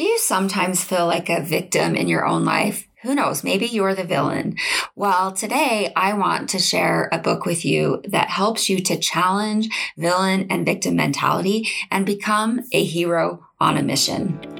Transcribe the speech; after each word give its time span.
Do 0.00 0.06
you 0.06 0.18
sometimes 0.18 0.82
feel 0.82 1.06
like 1.06 1.28
a 1.28 1.42
victim 1.42 1.94
in 1.94 2.08
your 2.08 2.24
own 2.24 2.42
life? 2.42 2.88
Who 3.02 3.14
knows? 3.14 3.44
Maybe 3.44 3.66
you're 3.66 3.94
the 3.94 4.02
villain. 4.02 4.56
Well, 4.96 5.30
today 5.32 5.92
I 5.94 6.14
want 6.14 6.48
to 6.48 6.58
share 6.58 7.10
a 7.12 7.18
book 7.18 7.44
with 7.44 7.66
you 7.66 8.00
that 8.08 8.30
helps 8.30 8.70
you 8.70 8.80
to 8.80 8.98
challenge 8.98 9.68
villain 9.98 10.46
and 10.48 10.64
victim 10.64 10.96
mentality 10.96 11.68
and 11.90 12.06
become 12.06 12.60
a 12.72 12.82
hero 12.82 13.46
on 13.60 13.76
a 13.76 13.82
mission. 13.82 14.59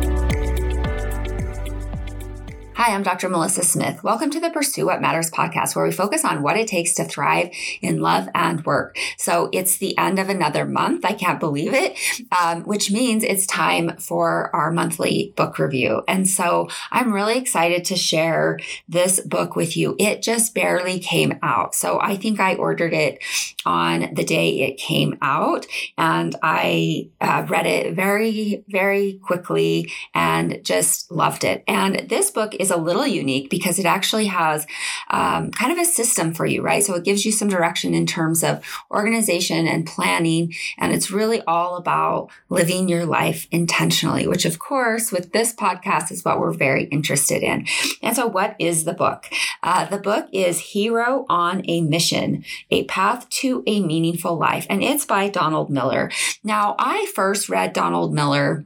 Hi, 2.81 2.95
I'm 2.95 3.03
Dr. 3.03 3.29
Melissa 3.29 3.61
Smith. 3.61 4.03
Welcome 4.03 4.31
to 4.31 4.39
the 4.39 4.49
Pursue 4.49 4.87
What 4.87 5.01
Matters 5.01 5.29
podcast, 5.29 5.75
where 5.75 5.85
we 5.85 5.91
focus 5.91 6.25
on 6.25 6.41
what 6.41 6.57
it 6.57 6.67
takes 6.67 6.95
to 6.95 7.03
thrive 7.03 7.51
in 7.79 7.99
love 7.99 8.27
and 8.33 8.65
work. 8.65 8.97
So 9.19 9.51
it's 9.53 9.77
the 9.77 9.95
end 9.99 10.17
of 10.17 10.29
another 10.29 10.65
month. 10.65 11.05
I 11.05 11.13
can't 11.13 11.39
believe 11.39 11.75
it, 11.75 11.95
um, 12.31 12.63
which 12.63 12.89
means 12.89 13.23
it's 13.23 13.45
time 13.45 13.95
for 13.97 14.49
our 14.55 14.71
monthly 14.71 15.31
book 15.35 15.59
review. 15.59 16.01
And 16.07 16.27
so 16.27 16.69
I'm 16.89 17.13
really 17.13 17.37
excited 17.37 17.85
to 17.85 17.95
share 17.95 18.57
this 18.89 19.19
book 19.19 19.55
with 19.55 19.77
you. 19.77 19.95
It 19.99 20.23
just 20.23 20.55
barely 20.55 20.97
came 20.97 21.37
out. 21.43 21.75
So 21.75 22.01
I 22.01 22.15
think 22.15 22.39
I 22.39 22.55
ordered 22.55 22.93
it 22.93 23.23
on 23.63 24.11
the 24.15 24.23
day 24.23 24.61
it 24.61 24.77
came 24.77 25.19
out 25.21 25.67
and 25.99 26.35
I 26.41 27.09
uh, 27.21 27.45
read 27.47 27.67
it 27.67 27.93
very, 27.93 28.63
very 28.67 29.19
quickly 29.21 29.91
and 30.15 30.61
just 30.63 31.11
loved 31.11 31.43
it. 31.43 31.63
And 31.67 32.09
this 32.09 32.31
book 32.31 32.55
is 32.55 32.70
a 32.71 32.77
little 32.77 33.05
unique 33.05 33.49
because 33.49 33.77
it 33.77 33.85
actually 33.85 34.27
has 34.27 34.65
um, 35.09 35.51
kind 35.51 35.71
of 35.71 35.77
a 35.77 35.85
system 35.85 36.33
for 36.33 36.45
you, 36.45 36.61
right? 36.61 36.83
So 36.83 36.95
it 36.95 37.03
gives 37.03 37.25
you 37.25 37.31
some 37.31 37.49
direction 37.49 37.93
in 37.93 38.05
terms 38.05 38.43
of 38.43 38.63
organization 38.89 39.67
and 39.67 39.85
planning. 39.85 40.53
And 40.77 40.93
it's 40.93 41.11
really 41.11 41.41
all 41.41 41.75
about 41.75 42.29
living 42.49 42.89
your 42.89 43.05
life 43.05 43.47
intentionally, 43.51 44.27
which, 44.27 44.45
of 44.45 44.59
course, 44.59 45.11
with 45.11 45.31
this 45.31 45.53
podcast 45.53 46.11
is 46.11 46.25
what 46.25 46.39
we're 46.39 46.53
very 46.53 46.85
interested 46.85 47.43
in. 47.43 47.65
And 48.01 48.15
so, 48.15 48.27
what 48.27 48.55
is 48.59 48.85
the 48.85 48.93
book? 48.93 49.25
Uh, 49.61 49.85
the 49.85 49.97
book 49.97 50.27
is 50.31 50.59
Hero 50.59 51.25
on 51.29 51.63
a 51.69 51.81
Mission 51.81 52.43
A 52.71 52.85
Path 52.85 53.29
to 53.29 53.63
a 53.67 53.81
Meaningful 53.81 54.37
Life, 54.37 54.65
and 54.69 54.81
it's 54.81 55.05
by 55.05 55.29
Donald 55.29 55.69
Miller. 55.69 56.11
Now, 56.43 56.75
I 56.79 57.11
first 57.13 57.49
read 57.49 57.73
Donald 57.73 58.13
Miller 58.13 58.65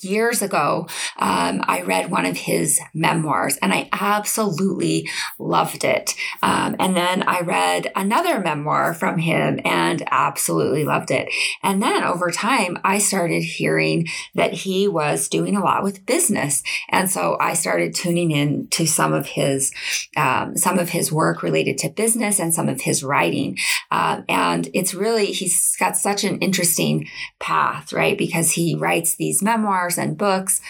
years 0.00 0.42
ago, 0.42 0.86
um, 1.18 1.62
I 1.66 1.82
read 1.82 2.10
one 2.10 2.26
of 2.26 2.36
his 2.36 2.80
memoirs 2.94 3.56
and 3.62 3.72
I 3.72 3.88
absolutely 3.92 5.08
loved 5.38 5.84
it. 5.84 6.14
Um, 6.42 6.76
and 6.78 6.96
then 6.96 7.22
I 7.22 7.40
read 7.40 7.90
another 7.96 8.40
memoir 8.40 8.94
from 8.94 9.18
him 9.18 9.60
and 9.64 10.02
absolutely 10.10 10.84
loved 10.84 11.10
it. 11.10 11.32
And 11.62 11.82
then 11.82 12.02
over 12.04 12.30
time, 12.30 12.78
I 12.84 12.98
started 12.98 13.42
hearing 13.42 14.08
that 14.34 14.52
he 14.52 14.88
was 14.88 15.28
doing 15.28 15.56
a 15.56 15.62
lot 15.62 15.82
with 15.82 16.06
business. 16.06 16.62
And 16.90 17.10
so 17.10 17.36
I 17.40 17.54
started 17.54 17.94
tuning 17.94 18.30
in 18.30 18.68
to 18.68 18.86
some 18.86 19.12
of 19.12 19.26
his, 19.26 19.72
um, 20.16 20.56
some 20.56 20.78
of 20.78 20.90
his 20.90 21.12
work 21.12 21.42
related 21.42 21.78
to 21.78 21.88
business 21.88 22.38
and 22.38 22.52
some 22.52 22.68
of 22.68 22.82
his 22.82 23.02
writing. 23.02 23.58
Um, 23.90 24.24
and 24.28 24.68
it's 24.74 24.94
really, 24.94 25.26
he's 25.26 25.76
got 25.76 25.96
such 25.96 26.24
an 26.24 26.38
interesting 26.38 27.08
path, 27.38 27.92
right? 27.92 28.16
Because 28.16 28.52
he 28.52 28.74
writes 28.74 29.16
these 29.16 29.42
memoirs 29.42 29.77
and 29.98 30.16
books. 30.16 30.60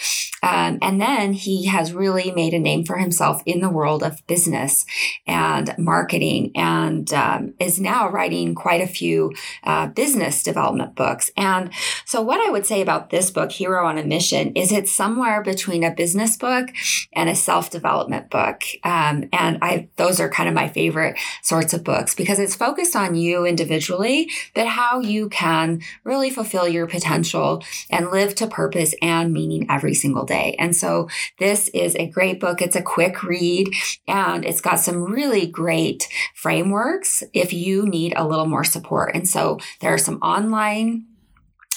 Um, 0.43 0.79
and 0.83 1.01
then 1.01 1.33
he 1.33 1.67
has 1.67 1.93
really 1.93 2.31
made 2.31 2.55
a 2.55 2.59
name 2.59 2.85
for 2.85 2.97
himself 2.97 3.43
in 3.47 3.61
the 3.61 3.71
world 3.71 4.03
of 4.03 4.27
business 4.27 4.87
and 5.27 5.75
marketing 5.79 6.53
and 6.55 7.13
um, 7.13 7.55
is 7.59 7.81
now 7.81 8.09
writing 8.09 8.55
quite 8.55 8.81
a 8.81 8.87
few 8.87 9.33
uh, 9.65 9.89
business 9.89 10.43
development 10.43 10.95
books. 10.95 11.31
And 11.37 11.71
so, 12.05 12.23
what 12.23 12.47
I 12.47 12.51
would 12.51 12.67
say 12.67 12.81
about 12.81 13.11
this 13.11 13.31
book, 13.31 13.53
Hero 13.53 13.87
on 13.87 13.99
a 13.99 14.05
Mission, 14.05 14.53
is 14.55 14.73
it's 14.73 14.93
somewhere 14.93 15.43
between 15.43 15.85
a 15.85 15.95
business 15.95 16.37
book 16.37 16.69
and 17.13 17.29
a 17.29 17.35
self 17.35 17.71
development 17.71 18.31
book. 18.31 18.63
Um, 18.85 19.29
and 19.33 19.59
I, 19.63 19.89
those 19.97 20.21
are 20.21 20.29
kind 20.29 20.49
of 20.49 20.55
my 20.55 20.69
favorite 20.69 21.19
sorts 21.43 21.75
of 21.75 21.85
books 21.85 22.15
because 22.15 22.39
it's 22.39 22.55
focused 22.55 22.95
on 22.95 23.15
you 23.15 23.45
individually, 23.45 24.31
but 24.55 24.67
how 24.67 25.01
you 25.01 25.29
can 25.29 25.81
really 26.05 26.31
fulfill 26.31 26.69
your 26.69 26.87
potential 26.87 27.63
and 27.91 28.11
live 28.11 28.35
to 28.37 28.47
purpose 28.47 28.95
and 29.03 29.33
meaning 29.33 29.67
every 29.71 29.95
single 29.95 30.25
day. 30.29 30.55
And 30.61 30.77
so 30.77 31.09
this 31.41 31.67
is 31.69 31.97
a 31.97 32.07
great 32.07 32.39
book. 32.39 32.63
It's 32.63 32.77
a 32.77 32.83
quick 32.83 33.25
read 33.25 33.69
and 34.07 34.45
it's 34.45 34.61
got 34.61 34.79
some 34.79 35.03
really 35.03 35.47
great 35.47 36.07
frameworks 36.37 37.25
if 37.33 37.53
you 37.53 37.87
need 37.87 38.13
a 38.17 38.27
little 38.27 38.47
more 38.47 38.65
support. 38.65 39.17
And 39.17 39.29
so 39.29 39.59
there 39.81 39.93
are 39.93 39.99
some 39.99 40.19
online 40.19 41.08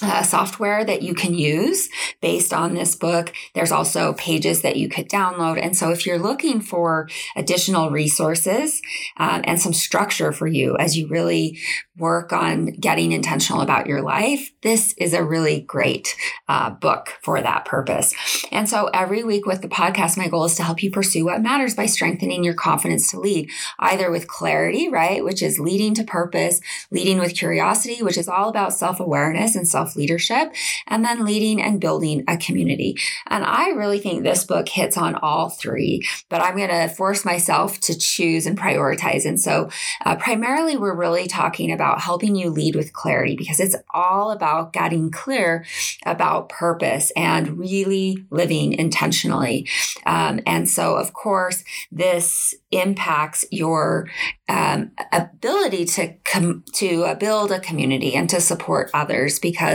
uh, 0.01 0.23
software 0.23 0.83
that 0.83 1.01
you 1.01 1.13
can 1.13 1.33
use 1.33 1.89
based 2.21 2.53
on 2.53 2.73
this 2.73 2.95
book. 2.95 3.33
There's 3.53 3.71
also 3.71 4.13
pages 4.13 4.61
that 4.61 4.77
you 4.77 4.89
could 4.89 5.09
download. 5.09 5.61
And 5.61 5.75
so 5.75 5.91
if 5.91 6.05
you're 6.05 6.19
looking 6.19 6.61
for 6.61 7.09
additional 7.35 7.91
resources 7.91 8.81
um, 9.17 9.41
and 9.45 9.59
some 9.59 9.73
structure 9.73 10.31
for 10.31 10.47
you 10.47 10.77
as 10.77 10.97
you 10.97 11.07
really 11.07 11.59
work 11.97 12.33
on 12.33 12.65
getting 12.65 13.11
intentional 13.11 13.61
about 13.61 13.87
your 13.87 14.01
life, 14.01 14.51
this 14.63 14.93
is 14.97 15.13
a 15.13 15.23
really 15.23 15.61
great 15.61 16.15
uh, 16.47 16.69
book 16.69 17.13
for 17.21 17.41
that 17.41 17.65
purpose. 17.65 18.13
And 18.51 18.67
so 18.67 18.89
every 18.93 19.23
week 19.23 19.45
with 19.45 19.61
the 19.61 19.67
podcast, 19.67 20.17
my 20.17 20.27
goal 20.27 20.45
is 20.45 20.55
to 20.55 20.63
help 20.63 20.81
you 20.81 20.89
pursue 20.89 21.25
what 21.25 21.41
matters 21.41 21.75
by 21.75 21.85
strengthening 21.85 22.43
your 22.43 22.53
confidence 22.53 23.11
to 23.11 23.19
lead, 23.19 23.49
either 23.79 24.09
with 24.09 24.27
clarity, 24.27 24.89
right, 24.89 25.23
which 25.23 25.43
is 25.43 25.59
leading 25.59 25.93
to 25.95 26.03
purpose, 26.03 26.59
leading 26.89 27.19
with 27.19 27.35
curiosity, 27.35 28.01
which 28.01 28.17
is 28.17 28.27
all 28.27 28.49
about 28.49 28.73
self 28.73 28.99
awareness 28.99 29.55
and 29.55 29.67
self 29.67 29.90
leadership, 29.95 30.53
and 30.87 31.03
then 31.03 31.25
leading 31.25 31.61
and 31.61 31.79
building 31.81 32.23
a 32.27 32.37
community. 32.37 32.95
And 33.27 33.43
I 33.43 33.69
really 33.69 33.99
think 33.99 34.23
this 34.23 34.43
book 34.43 34.67
hits 34.69 34.97
on 34.97 35.15
all 35.15 35.49
three, 35.49 36.07
but 36.29 36.41
I'm 36.41 36.57
going 36.57 36.69
to 36.69 36.89
force 36.89 37.25
myself 37.25 37.79
to 37.81 37.97
choose 37.97 38.45
and 38.45 38.57
prioritize. 38.57 39.25
And 39.25 39.39
so, 39.39 39.69
uh, 40.05 40.15
primarily, 40.15 40.77
we're 40.77 40.95
really 40.95 41.27
talking 41.27 41.71
about 41.71 42.01
helping 42.01 42.35
you 42.35 42.49
lead 42.49 42.75
with 42.75 42.93
clarity 42.93 43.35
because 43.35 43.59
it's 43.59 43.75
all 43.93 44.31
about 44.31 44.73
getting 44.73 45.11
clear 45.11 45.65
about 46.05 46.49
purpose 46.49 47.11
and 47.15 47.57
really 47.57 48.25
living 48.29 48.73
intentionally. 48.73 49.67
Um, 50.05 50.39
and 50.45 50.67
so, 50.67 50.95
of 50.95 51.13
course, 51.13 51.63
this 51.91 52.53
impacts 52.71 53.45
your 53.51 54.07
um, 54.47 54.91
ability 55.11 55.85
to 55.85 56.13
com- 56.25 56.63
to 56.73 57.03
uh, 57.05 57.15
build 57.15 57.51
a 57.51 57.59
community 57.59 58.15
and 58.15 58.29
to 58.29 58.41
support 58.41 58.89
others 58.93 59.39
because 59.39 59.70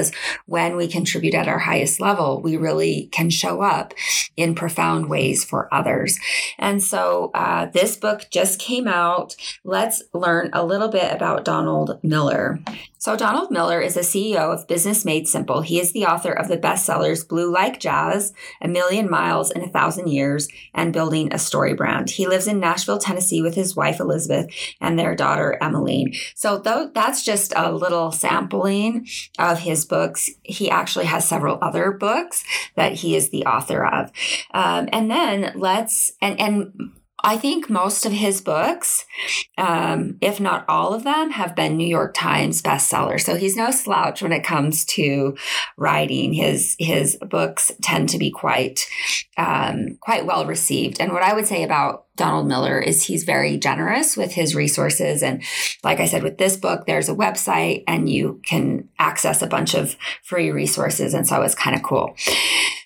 when 0.46 0.76
we 0.76 0.88
contribute 0.88 1.34
at 1.34 1.48
our 1.48 1.58
highest 1.58 2.00
level, 2.00 2.40
we 2.40 2.56
really 2.56 3.08
can 3.12 3.30
show 3.30 3.62
up 3.62 3.94
in 4.36 4.54
profound 4.54 5.08
ways 5.08 5.44
for 5.44 5.72
others. 5.74 6.18
And 6.58 6.82
so 6.82 7.30
uh, 7.34 7.66
this 7.66 7.96
book 7.96 8.26
just 8.30 8.58
came 8.60 8.86
out. 8.86 9.34
Let's 9.64 10.02
learn 10.12 10.50
a 10.52 10.64
little 10.64 10.88
bit 10.88 11.12
about 11.12 11.44
Donald 11.44 11.98
Miller. 12.02 12.60
So, 13.06 13.14
Donald 13.14 13.52
Miller 13.52 13.80
is 13.80 13.94
the 13.94 14.00
CEO 14.00 14.52
of 14.52 14.66
Business 14.66 15.04
Made 15.04 15.28
Simple. 15.28 15.60
He 15.60 15.78
is 15.78 15.92
the 15.92 16.06
author 16.06 16.32
of 16.32 16.48
the 16.48 16.58
bestsellers 16.58 17.24
Blue 17.24 17.52
Like 17.52 17.78
Jazz, 17.78 18.32
A 18.60 18.66
Million 18.66 19.08
Miles 19.08 19.52
in 19.52 19.62
a 19.62 19.68
Thousand 19.68 20.08
Years, 20.08 20.48
and 20.74 20.92
Building 20.92 21.32
a 21.32 21.38
Story 21.38 21.72
Brand. 21.72 22.10
He 22.10 22.26
lives 22.26 22.48
in 22.48 22.58
Nashville, 22.58 22.98
Tennessee 22.98 23.40
with 23.40 23.54
his 23.54 23.76
wife 23.76 24.00
Elizabeth 24.00 24.52
and 24.80 24.98
their 24.98 25.14
daughter 25.14 25.56
Emmeline. 25.62 26.14
So, 26.34 26.58
though 26.58 26.90
that's 26.92 27.22
just 27.22 27.52
a 27.54 27.70
little 27.70 28.10
sampling 28.10 29.06
of 29.38 29.60
his 29.60 29.84
books, 29.84 30.28
he 30.42 30.68
actually 30.68 31.04
has 31.04 31.28
several 31.28 31.60
other 31.62 31.92
books 31.92 32.42
that 32.74 32.94
he 32.94 33.14
is 33.14 33.30
the 33.30 33.46
author 33.46 33.86
of. 33.86 34.10
Um, 34.50 34.88
and 34.92 35.08
then 35.08 35.52
let's, 35.54 36.10
and, 36.20 36.40
and 36.40 36.92
I 37.22 37.36
think 37.36 37.70
most 37.70 38.04
of 38.04 38.12
his 38.12 38.40
books, 38.40 39.04
um, 39.56 40.18
if 40.20 40.38
not 40.38 40.64
all 40.68 40.92
of 40.92 41.04
them, 41.04 41.30
have 41.30 41.56
been 41.56 41.76
New 41.76 41.86
York 41.86 42.14
Times 42.14 42.62
bestsellers. 42.62 43.22
So 43.22 43.36
he's 43.36 43.56
no 43.56 43.70
slouch 43.70 44.22
when 44.22 44.32
it 44.32 44.44
comes 44.44 44.84
to 44.96 45.36
writing. 45.76 46.34
His 46.34 46.76
his 46.78 47.16
books 47.16 47.72
tend 47.82 48.10
to 48.10 48.18
be 48.18 48.30
quite 48.30 48.86
um, 49.36 49.96
quite 50.00 50.26
well 50.26 50.46
received. 50.46 51.00
And 51.00 51.12
what 51.12 51.22
I 51.22 51.32
would 51.32 51.46
say 51.46 51.62
about 51.62 52.06
Donald 52.16 52.48
Miller 52.48 52.78
is 52.78 53.04
he's 53.04 53.24
very 53.24 53.58
generous 53.58 54.16
with 54.16 54.32
his 54.32 54.54
resources. 54.54 55.22
And 55.22 55.42
like 55.84 56.00
I 56.00 56.06
said, 56.06 56.22
with 56.22 56.38
this 56.38 56.56
book, 56.56 56.86
there's 56.86 57.08
a 57.08 57.14
website 57.14 57.84
and 57.86 58.08
you 58.08 58.40
can 58.44 58.88
access 58.98 59.42
a 59.42 59.46
bunch 59.46 59.74
of 59.74 59.96
free 60.22 60.50
resources. 60.50 61.14
And 61.14 61.26
so 61.26 61.42
it's 61.42 61.54
kind 61.54 61.76
of 61.76 61.82
cool. 61.82 62.14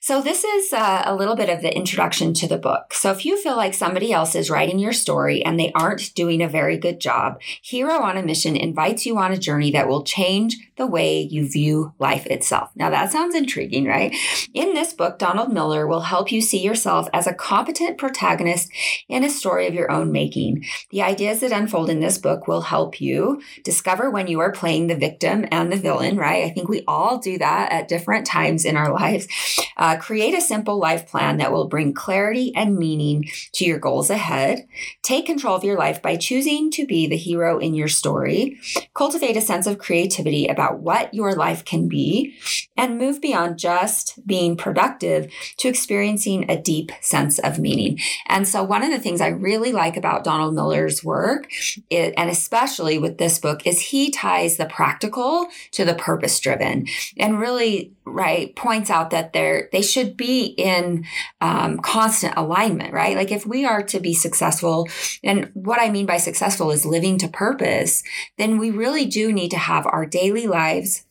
So, 0.02 0.22
this 0.22 0.44
is 0.44 0.72
uh, 0.72 1.02
a 1.04 1.14
little 1.14 1.36
bit 1.36 1.50
of 1.50 1.60
the 1.60 1.76
introduction 1.76 2.32
to 2.32 2.48
the 2.48 2.56
book. 2.56 2.94
So, 2.94 3.10
if 3.10 3.26
you 3.26 3.36
feel 3.36 3.54
like 3.54 3.74
somebody 3.74 4.14
else 4.14 4.34
is 4.34 4.48
writing 4.48 4.78
your 4.78 4.94
story 4.94 5.44
and 5.44 5.60
they 5.60 5.72
aren't 5.74 6.14
doing 6.14 6.40
a 6.40 6.48
very 6.48 6.78
good 6.78 7.00
job, 7.00 7.38
Hero 7.60 8.00
on 8.00 8.16
a 8.16 8.22
Mission 8.22 8.56
invites 8.56 9.04
you 9.04 9.18
on 9.18 9.30
a 9.30 9.36
journey 9.36 9.70
that 9.72 9.88
will 9.88 10.02
change 10.02 10.56
the 10.78 10.86
way 10.86 11.20
you 11.20 11.46
view 11.46 11.92
life 11.98 12.26
itself. 12.28 12.70
Now, 12.74 12.88
that 12.88 13.12
sounds 13.12 13.34
intriguing, 13.34 13.84
right? 13.84 14.16
In 14.54 14.72
this 14.72 14.94
book, 14.94 15.18
Donald 15.18 15.52
Miller 15.52 15.86
will 15.86 16.00
help 16.00 16.32
you 16.32 16.40
see 16.40 16.62
yourself 16.62 17.06
as 17.12 17.26
a 17.26 17.34
competent 17.34 17.98
protagonist 17.98 18.70
in 19.06 19.22
a 19.22 19.28
story 19.28 19.66
of 19.66 19.74
your 19.74 19.92
own 19.92 20.10
making. 20.10 20.64
The 20.88 21.02
ideas 21.02 21.40
that 21.40 21.52
unfold 21.52 21.90
in 21.90 22.00
this 22.00 22.16
book 22.16 22.48
will 22.48 22.62
help 22.62 23.02
you 23.02 23.42
discover 23.64 24.10
when 24.10 24.28
you 24.28 24.40
are 24.40 24.50
playing 24.50 24.86
the 24.86 24.96
victim 24.96 25.44
and 25.50 25.70
the 25.70 25.76
villain, 25.76 26.16
right? 26.16 26.44
I 26.44 26.50
think 26.50 26.70
we 26.70 26.84
all 26.88 27.18
do 27.18 27.36
that 27.36 27.70
at 27.70 27.88
different 27.88 28.24
times 28.24 28.64
in 28.64 28.78
our 28.78 28.90
lives. 28.94 29.28
Uh, 29.76 29.89
Uh, 29.90 29.96
create 29.96 30.34
a 30.34 30.40
simple 30.40 30.78
life 30.78 31.06
plan 31.08 31.36
that 31.38 31.52
will 31.52 31.68
bring 31.68 31.92
clarity 31.92 32.54
and 32.54 32.76
meaning 32.76 33.28
to 33.52 33.64
your 33.64 33.78
goals 33.78 34.08
ahead. 34.08 34.66
Take 35.02 35.26
control 35.26 35.56
of 35.56 35.64
your 35.64 35.76
life 35.76 36.00
by 36.00 36.16
choosing 36.16 36.70
to 36.70 36.86
be 36.86 37.06
the 37.06 37.16
hero 37.16 37.58
in 37.58 37.74
your 37.74 37.88
story. 37.88 38.58
Cultivate 38.94 39.36
a 39.36 39.40
sense 39.40 39.66
of 39.66 39.78
creativity 39.78 40.46
about 40.46 40.70
about 40.70 40.80
what 40.80 41.14
your 41.14 41.34
life 41.34 41.64
can 41.64 41.88
be 41.88 42.34
and 42.76 42.98
move 42.98 43.20
beyond 43.20 43.58
just 43.58 44.24
being 44.26 44.56
productive 44.56 45.30
to 45.58 45.68
experiencing 45.68 46.50
a 46.50 46.60
deep 46.60 46.92
sense 47.00 47.38
of 47.38 47.58
meaning. 47.58 47.98
And 48.26 48.46
so, 48.46 48.62
one 48.62 48.82
of 48.82 48.90
the 48.90 48.98
things 48.98 49.20
I 49.20 49.28
really 49.28 49.72
like 49.72 49.96
about 49.96 50.24
Donald 50.24 50.54
Miller's 50.54 51.04
work, 51.04 51.50
is, 51.90 52.12
and 52.16 52.30
especially 52.30 52.98
with 52.98 53.18
this 53.18 53.38
book, 53.38 53.66
is 53.66 53.80
he 53.80 54.10
ties 54.10 54.56
the 54.56 54.66
practical 54.66 55.48
to 55.72 55.84
the 55.84 55.94
purpose 55.94 56.38
driven 56.40 56.86
and 57.18 57.40
really 57.40 57.92
right 58.10 58.54
points 58.56 58.90
out 58.90 59.10
that 59.10 59.32
they're 59.32 59.68
they 59.72 59.82
should 59.82 60.16
be 60.16 60.46
in 60.46 61.04
um, 61.40 61.78
constant 61.78 62.34
alignment 62.36 62.92
right 62.92 63.16
like 63.16 63.32
if 63.32 63.46
we 63.46 63.64
are 63.64 63.82
to 63.82 64.00
be 64.00 64.14
successful 64.14 64.88
and 65.22 65.50
what 65.54 65.80
i 65.80 65.90
mean 65.90 66.06
by 66.06 66.16
successful 66.16 66.70
is 66.70 66.84
living 66.84 67.18
to 67.18 67.28
purpose 67.28 68.02
then 68.38 68.58
we 68.58 68.70
really 68.70 69.06
do 69.06 69.32
need 69.32 69.50
to 69.50 69.58
have 69.58 69.86
our 69.86 70.06
daily 70.06 70.46
lives 70.46 71.04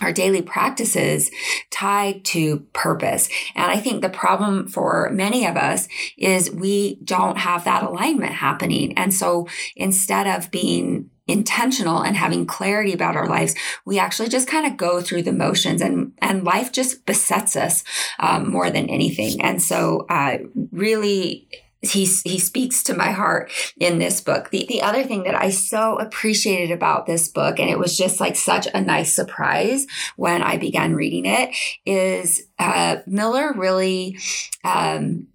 our 0.00 0.12
daily 0.12 0.42
practices 0.42 1.30
tied 1.70 2.24
to 2.24 2.60
purpose. 2.72 3.28
And 3.54 3.70
I 3.70 3.78
think 3.78 4.02
the 4.02 4.08
problem 4.08 4.66
for 4.66 5.08
many 5.12 5.46
of 5.46 5.56
us 5.56 5.86
is 6.18 6.50
we 6.50 6.96
don't 7.04 7.38
have 7.38 7.64
that 7.64 7.84
alignment 7.84 8.32
happening. 8.32 8.96
And 8.98 9.14
so 9.14 9.46
instead 9.76 10.26
of 10.26 10.50
being 10.50 11.10
intentional 11.26 12.02
and 12.02 12.16
having 12.16 12.46
clarity 12.46 12.92
about 12.92 13.16
our 13.16 13.28
lives, 13.28 13.54
we 13.84 13.98
actually 13.98 14.28
just 14.28 14.48
kind 14.48 14.66
of 14.66 14.76
go 14.76 15.00
through 15.00 15.22
the 15.22 15.32
motions 15.32 15.80
and, 15.80 16.12
and 16.18 16.44
life 16.44 16.72
just 16.72 17.06
besets 17.06 17.56
us 17.56 17.84
um, 18.18 18.50
more 18.50 18.70
than 18.70 18.88
anything. 18.88 19.40
And 19.40 19.62
so, 19.62 20.06
uh, 20.08 20.38
really, 20.70 21.48
he, 21.84 22.04
he 22.24 22.38
speaks 22.38 22.82
to 22.84 22.94
my 22.94 23.10
heart 23.10 23.50
in 23.78 23.98
this 23.98 24.20
book. 24.20 24.50
The, 24.50 24.66
the 24.68 24.82
other 24.82 25.04
thing 25.04 25.24
that 25.24 25.34
I 25.34 25.50
so 25.50 25.98
appreciated 25.98 26.70
about 26.70 27.06
this 27.06 27.28
book, 27.28 27.58
and 27.58 27.68
it 27.68 27.78
was 27.78 27.96
just 27.96 28.20
like 28.20 28.36
such 28.36 28.66
a 28.72 28.80
nice 28.80 29.14
surprise 29.14 29.86
when 30.16 30.42
I 30.42 30.56
began 30.56 30.94
reading 30.94 31.26
it, 31.26 31.54
is 31.84 32.48
uh, 32.58 32.98
Miller 33.06 33.52
really 33.52 34.18
um, 34.64 35.26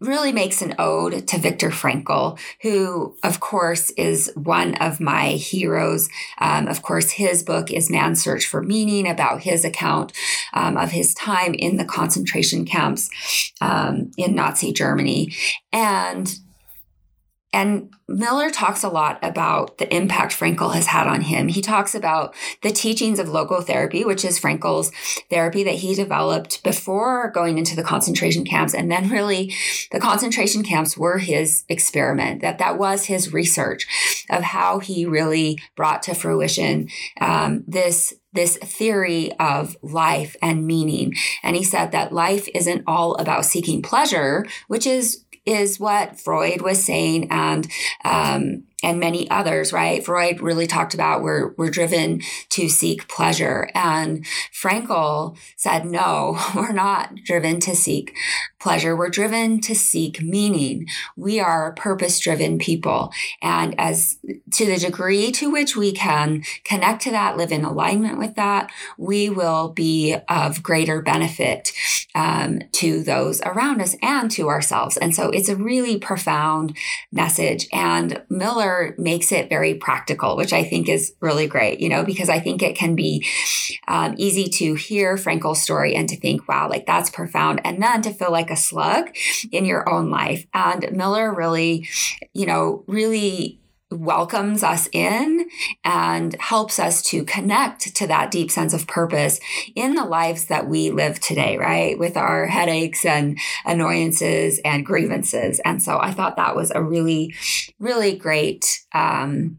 really 0.00 0.32
makes 0.32 0.62
an 0.62 0.74
ode 0.78 1.26
to 1.28 1.38
Viktor 1.38 1.70
Frankl, 1.70 2.38
who, 2.62 3.16
of 3.22 3.40
course, 3.40 3.90
is 3.90 4.32
one 4.34 4.74
of 4.76 5.00
my 5.00 5.30
heroes. 5.30 6.08
Um, 6.38 6.68
of 6.68 6.82
course, 6.82 7.10
his 7.10 7.42
book 7.42 7.70
is 7.70 7.90
Man's 7.90 8.22
Search 8.22 8.46
for 8.46 8.62
Meaning, 8.62 9.08
about 9.08 9.42
his 9.42 9.64
account 9.64 10.12
um, 10.54 10.76
of 10.76 10.90
his 10.90 11.14
time 11.14 11.52
in 11.54 11.76
the 11.76 11.84
concentration 11.84 12.64
camps 12.64 13.10
um, 13.60 14.10
in 14.16 14.34
Nazi 14.34 14.72
Germany. 14.72 15.34
And 15.72 16.34
and 17.52 17.94
Miller 18.06 18.50
talks 18.50 18.82
a 18.82 18.88
lot 18.88 19.18
about 19.22 19.78
the 19.78 19.94
impact 19.94 20.34
Frankl 20.34 20.74
has 20.74 20.86
had 20.86 21.06
on 21.06 21.22
him. 21.22 21.48
He 21.48 21.62
talks 21.62 21.94
about 21.94 22.34
the 22.62 22.70
teachings 22.70 23.18
of 23.18 23.28
logotherapy, 23.28 24.04
which 24.04 24.24
is 24.24 24.38
Frankl's 24.38 24.92
therapy 25.30 25.64
that 25.64 25.76
he 25.76 25.94
developed 25.94 26.62
before 26.62 27.30
going 27.30 27.56
into 27.56 27.74
the 27.74 27.82
concentration 27.82 28.44
camps. 28.44 28.74
And 28.74 28.90
then 28.90 29.08
really 29.08 29.54
the 29.92 30.00
concentration 30.00 30.62
camps 30.62 30.96
were 30.96 31.18
his 31.18 31.64
experiment, 31.68 32.42
that 32.42 32.58
that 32.58 32.78
was 32.78 33.06
his 33.06 33.32
research 33.32 33.86
of 34.28 34.42
how 34.42 34.78
he 34.78 35.06
really 35.06 35.58
brought 35.74 36.02
to 36.04 36.14
fruition 36.14 36.88
um, 37.20 37.64
this 37.66 38.14
this 38.34 38.58
theory 38.58 39.32
of 39.40 39.76
life 39.82 40.36
and 40.42 40.66
meaning. 40.66 41.14
And 41.42 41.56
he 41.56 41.64
said 41.64 41.92
that 41.92 42.12
life 42.12 42.46
isn't 42.54 42.84
all 42.86 43.14
about 43.14 43.46
seeking 43.46 43.80
pleasure, 43.82 44.46
which 44.68 44.86
is 44.86 45.24
is 45.48 45.80
what 45.80 46.20
Freud 46.20 46.60
was 46.60 46.84
saying 46.84 47.28
and 47.30 47.66
um, 48.04 48.64
and 48.82 49.00
many 49.00 49.28
others, 49.28 49.72
right? 49.72 50.04
Freud 50.04 50.40
really 50.40 50.66
talked 50.66 50.94
about 50.94 51.22
we're, 51.22 51.52
we're 51.56 51.70
driven 51.70 52.20
to 52.50 52.68
seek 52.68 53.08
pleasure. 53.08 53.68
And 53.74 54.24
Frankl 54.52 55.36
said, 55.56 55.84
no, 55.84 56.38
we're 56.54 56.72
not 56.72 57.16
driven 57.24 57.58
to 57.60 57.74
seek 57.74 58.16
pleasure. 58.60 58.96
We're 58.96 59.08
driven 59.08 59.60
to 59.62 59.74
seek 59.74 60.22
meaning. 60.22 60.86
We 61.16 61.40
are 61.40 61.72
purpose 61.72 62.18
driven 62.18 62.58
people. 62.58 63.12
And 63.40 63.78
as 63.78 64.18
to 64.52 64.66
the 64.66 64.78
degree 64.78 65.30
to 65.32 65.50
which 65.50 65.76
we 65.76 65.92
can 65.92 66.42
connect 66.64 67.02
to 67.02 67.10
that, 67.10 67.36
live 67.36 67.52
in 67.52 67.64
alignment 67.64 68.18
with 68.18 68.34
that, 68.34 68.70
we 68.96 69.30
will 69.30 69.68
be 69.68 70.16
of 70.28 70.62
greater 70.62 71.00
benefit 71.00 71.72
um, 72.14 72.60
to 72.72 73.02
those 73.02 73.40
around 73.42 73.80
us 73.80 73.94
and 74.02 74.30
to 74.32 74.48
ourselves. 74.48 74.96
And 74.96 75.14
so 75.14 75.30
it's 75.30 75.48
a 75.48 75.56
really 75.56 75.98
profound 75.98 76.76
message. 77.12 77.68
And 77.72 78.22
Miller 78.28 78.94
makes 78.98 79.30
it 79.30 79.48
very 79.48 79.74
practical, 79.74 80.36
which 80.36 80.52
I 80.52 80.64
think 80.64 80.88
is 80.88 81.14
really 81.20 81.46
great, 81.46 81.80
you 81.80 81.88
know, 81.88 82.04
because 82.04 82.28
I 82.28 82.40
think 82.40 82.62
it 82.62 82.76
can 82.76 82.94
be 82.94 83.24
um, 83.86 84.14
easy 84.18 84.48
to 84.48 84.74
hear 84.74 85.16
Frankl's 85.16 85.62
story 85.62 85.94
and 85.94 86.08
to 86.08 86.16
think, 86.16 86.48
wow, 86.48 86.68
like 86.68 86.86
that's 86.86 87.10
profound. 87.10 87.60
And 87.64 87.82
then 87.82 88.02
to 88.02 88.12
feel 88.12 88.32
like 88.32 88.47
a 88.50 88.56
slug 88.56 89.10
in 89.50 89.64
your 89.64 89.88
own 89.88 90.10
life. 90.10 90.46
And 90.54 90.90
Miller 90.92 91.32
really, 91.32 91.88
you 92.32 92.46
know, 92.46 92.84
really 92.86 93.60
welcomes 93.90 94.62
us 94.62 94.88
in 94.92 95.48
and 95.82 96.34
helps 96.40 96.78
us 96.78 97.00
to 97.00 97.24
connect 97.24 97.94
to 97.96 98.06
that 98.06 98.30
deep 98.30 98.50
sense 98.50 98.74
of 98.74 98.86
purpose 98.86 99.40
in 99.74 99.94
the 99.94 100.04
lives 100.04 100.46
that 100.46 100.68
we 100.68 100.90
live 100.90 101.18
today, 101.20 101.56
right? 101.56 101.98
With 101.98 102.16
our 102.16 102.46
headaches 102.46 103.04
and 103.04 103.38
annoyances 103.64 104.60
and 104.64 104.84
grievances. 104.84 105.60
And 105.64 105.82
so 105.82 105.98
I 105.98 106.12
thought 106.12 106.36
that 106.36 106.56
was 106.56 106.70
a 106.70 106.82
really, 106.82 107.34
really 107.78 108.14
great 108.16 108.84
um, 108.92 109.58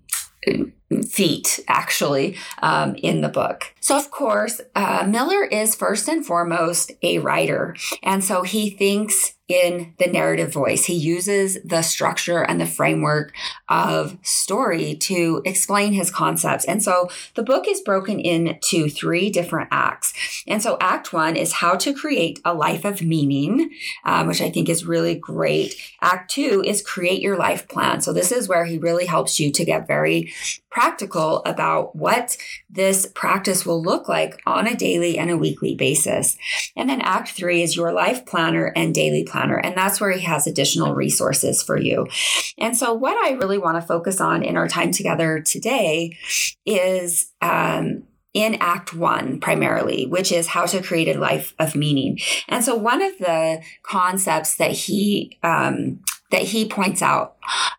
feat 1.08 1.60
actually 1.68 2.36
um, 2.62 2.96
in 2.96 3.22
the 3.22 3.30
book. 3.30 3.74
So, 3.80 3.98
of 3.98 4.12
course, 4.12 4.62
uh, 4.76 5.06
Miller 5.08 5.44
is 5.44 5.76
first 5.76 6.08
and 6.08 6.26
foremost 6.26 6.92
a 7.02 7.20
writer. 7.20 7.76
And 8.04 8.24
so 8.24 8.44
he 8.44 8.70
thinks 8.70 9.36
in 9.50 9.96
the 9.98 10.06
narrative 10.06 10.54
voice. 10.54 10.86
He 10.86 10.94
uses 10.94 11.58
the 11.66 11.82
structure 11.82 12.44
and 12.44 12.62
the 12.62 12.68
framework 12.68 13.34
of 13.68 14.16
story 14.22 14.96
to 14.96 15.42
explain 15.44 15.94
his 15.94 16.12
concepts. 16.12 16.66
And 16.66 16.84
so 16.84 17.10
the 17.34 17.42
book 17.42 17.68
is 17.68 17.82
broken 17.82 18.20
into 18.20 18.90
three 18.90 19.32
different 19.32 19.70
acts. 19.72 20.14
And 20.48 20.62
so 20.62 20.78
Act 20.80 21.12
One 21.12 21.36
is 21.36 21.54
how 21.54 21.76
to 21.78 21.94
create 21.94 22.40
a 22.46 22.54
life 22.54 22.86
of 22.86 23.02
meaning, 23.02 23.72
um, 24.06 24.28
which 24.28 24.42
I 24.42 24.52
think 24.52 24.70
is 24.70 24.86
really 24.86 25.16
great. 25.16 25.76
Act 26.00 26.30
Two 26.30 26.64
is 26.64 26.84
create 26.84 27.22
your 27.22 27.38
life 27.38 27.68
plan. 27.68 28.02
So 28.02 28.14
this 28.14 28.32
is 28.32 28.48
where 28.48 28.66
he 28.66 28.78
really 28.78 29.08
helps 29.08 29.40
you 29.40 29.52
to 29.52 29.66
get 29.66 29.88
very 29.88 30.32
practical 30.80 31.42
about 31.46 31.94
what 31.94 32.38
this 32.70 33.06
practice 33.14 33.66
will 33.66 33.84
look 33.84 34.08
like 34.08 34.42
on 34.46 34.66
a 34.66 34.74
daily 34.74 35.18
and 35.18 35.30
a 35.30 35.36
weekly 35.36 35.76
basis. 35.76 36.38
And 36.74 36.90
then 36.90 37.02
Act 37.02 37.32
Three 37.32 37.62
is 37.64 37.76
your 37.76 37.92
life 37.92 38.26
planner 38.26 38.72
and 38.78 38.96
daily 38.96 39.26
planner. 39.26 39.58
And 39.58 39.76
that's 39.76 40.00
where 40.00 40.12
he 40.12 40.22
has 40.22 40.48
additional 40.48 40.96
resources 40.96 41.62
for 41.62 41.78
you. 41.78 42.08
And 42.58 42.78
so, 42.78 42.94
what 42.94 43.18
I 43.18 43.32
really 43.32 43.58
want 43.58 43.76
to 43.76 43.86
focus 43.86 44.22
on 44.22 44.42
in 44.42 44.56
our 44.56 44.70
time 44.70 44.92
together 44.92 45.42
today 45.42 46.18
is 46.66 47.30
um, 47.42 48.04
in 48.34 48.56
Act 48.62 48.94
One 48.94 49.42
primarily, 49.42 50.06
which 50.06 50.32
is 50.32 50.48
how 50.48 50.66
to 50.68 50.82
create 50.82 51.14
a 51.14 51.20
life 51.20 51.54
of 51.60 51.76
meaning. 51.76 52.20
And 52.48 52.64
so, 52.64 52.74
one 52.74 53.02
of 53.02 53.18
the 53.18 53.62
concepts 53.84 54.56
that 54.56 54.72
he 54.72 55.38
um, 55.44 56.00
that 56.32 56.44
he 56.44 56.68
points 56.68 57.02
out 57.02 57.36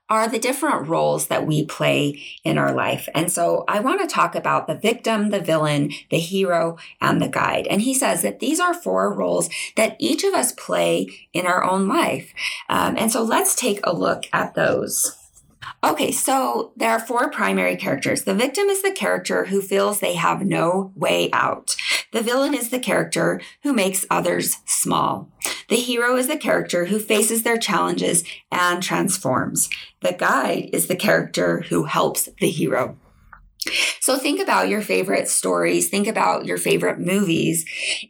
are 0.08 0.28
the 0.28 0.38
different 0.38 0.88
roles 0.88 1.28
that 1.28 1.46
we 1.46 1.64
play 1.64 2.20
in 2.42 2.58
our 2.58 2.74
life. 2.74 3.08
And 3.14 3.30
so 3.30 3.64
I 3.68 3.78
want 3.78 4.00
to 4.00 4.12
talk 4.12 4.34
about 4.34 4.66
the 4.66 4.74
victim, 4.74 5.30
the 5.30 5.40
villain, 5.40 5.92
the 6.10 6.18
hero, 6.18 6.76
and 7.00 7.22
the 7.22 7.28
guide. 7.28 7.68
And 7.68 7.82
he 7.82 7.94
says 7.94 8.22
that 8.22 8.40
these 8.40 8.58
are 8.58 8.74
four 8.74 9.14
roles 9.14 9.48
that 9.76 9.96
each 10.00 10.24
of 10.24 10.34
us 10.34 10.52
play 10.52 11.28
in 11.32 11.46
our 11.46 11.62
own 11.62 11.86
life. 11.86 12.34
Um, 12.68 12.96
and 12.98 13.12
so 13.12 13.22
let's 13.22 13.54
take 13.54 13.78
a 13.84 13.94
look 13.94 14.24
at 14.32 14.54
those. 14.54 15.19
Okay, 15.82 16.12
so 16.12 16.72
there 16.76 16.90
are 16.90 17.00
four 17.00 17.30
primary 17.30 17.74
characters. 17.74 18.24
The 18.24 18.34
victim 18.34 18.68
is 18.68 18.82
the 18.82 18.92
character 18.92 19.46
who 19.46 19.62
feels 19.62 20.00
they 20.00 20.14
have 20.14 20.44
no 20.44 20.92
way 20.94 21.30
out. 21.32 21.74
The 22.12 22.20
villain 22.20 22.54
is 22.54 22.68
the 22.68 22.78
character 22.78 23.40
who 23.62 23.72
makes 23.72 24.04
others 24.10 24.58
small. 24.66 25.30
The 25.70 25.76
hero 25.76 26.16
is 26.16 26.26
the 26.28 26.36
character 26.36 26.86
who 26.86 26.98
faces 26.98 27.44
their 27.44 27.56
challenges 27.56 28.24
and 28.52 28.82
transforms. 28.82 29.70
The 30.02 30.12
guide 30.12 30.68
is 30.72 30.86
the 30.86 30.96
character 30.96 31.62
who 31.70 31.84
helps 31.84 32.28
the 32.40 32.50
hero. 32.50 32.98
So 34.00 34.16
think 34.16 34.40
about 34.40 34.68
your 34.68 34.80
favorite 34.80 35.28
stories, 35.28 35.88
think 35.88 36.06
about 36.06 36.46
your 36.46 36.56
favorite 36.56 36.98
movies, 36.98 37.64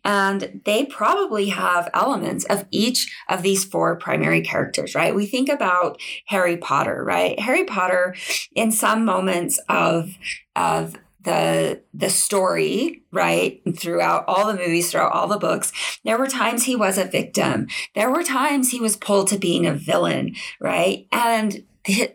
and 0.04 0.60
they 0.64 0.84
probably 0.84 1.48
have 1.48 1.90
elements 1.92 2.44
of 2.44 2.66
each 2.70 3.12
of 3.28 3.42
these 3.42 3.64
four 3.64 3.96
primary 3.96 4.42
characters, 4.42 4.94
right? 4.94 5.14
We 5.14 5.26
think 5.26 5.48
about 5.48 6.00
Harry 6.26 6.56
Potter, 6.56 7.02
right? 7.04 7.38
Harry 7.40 7.64
Potter 7.64 8.14
in 8.54 8.70
some 8.70 9.04
moments 9.04 9.58
of 9.68 10.16
of 10.54 10.96
the 11.22 11.82
the 11.92 12.08
story 12.08 13.02
right 13.12 13.60
throughout 13.76 14.24
all 14.26 14.46
the 14.46 14.58
movies 14.58 14.90
throughout 14.90 15.12
all 15.12 15.28
the 15.28 15.36
books 15.36 15.70
there 16.02 16.18
were 16.18 16.26
times 16.26 16.64
he 16.64 16.74
was 16.74 16.96
a 16.96 17.04
victim 17.04 17.66
there 17.94 18.10
were 18.10 18.22
times 18.22 18.70
he 18.70 18.80
was 18.80 18.96
pulled 18.96 19.28
to 19.28 19.38
being 19.38 19.66
a 19.66 19.74
villain 19.74 20.34
right 20.60 21.06
and 21.12 21.62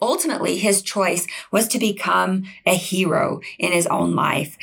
ultimately 0.01 0.57
his 0.57 0.81
choice 0.81 1.27
was 1.51 1.67
to 1.69 1.79
become 1.79 2.43
a 2.65 2.75
hero 2.75 3.41
in 3.57 3.71
his 3.71 3.87
own 3.87 4.15
life. 4.15 4.57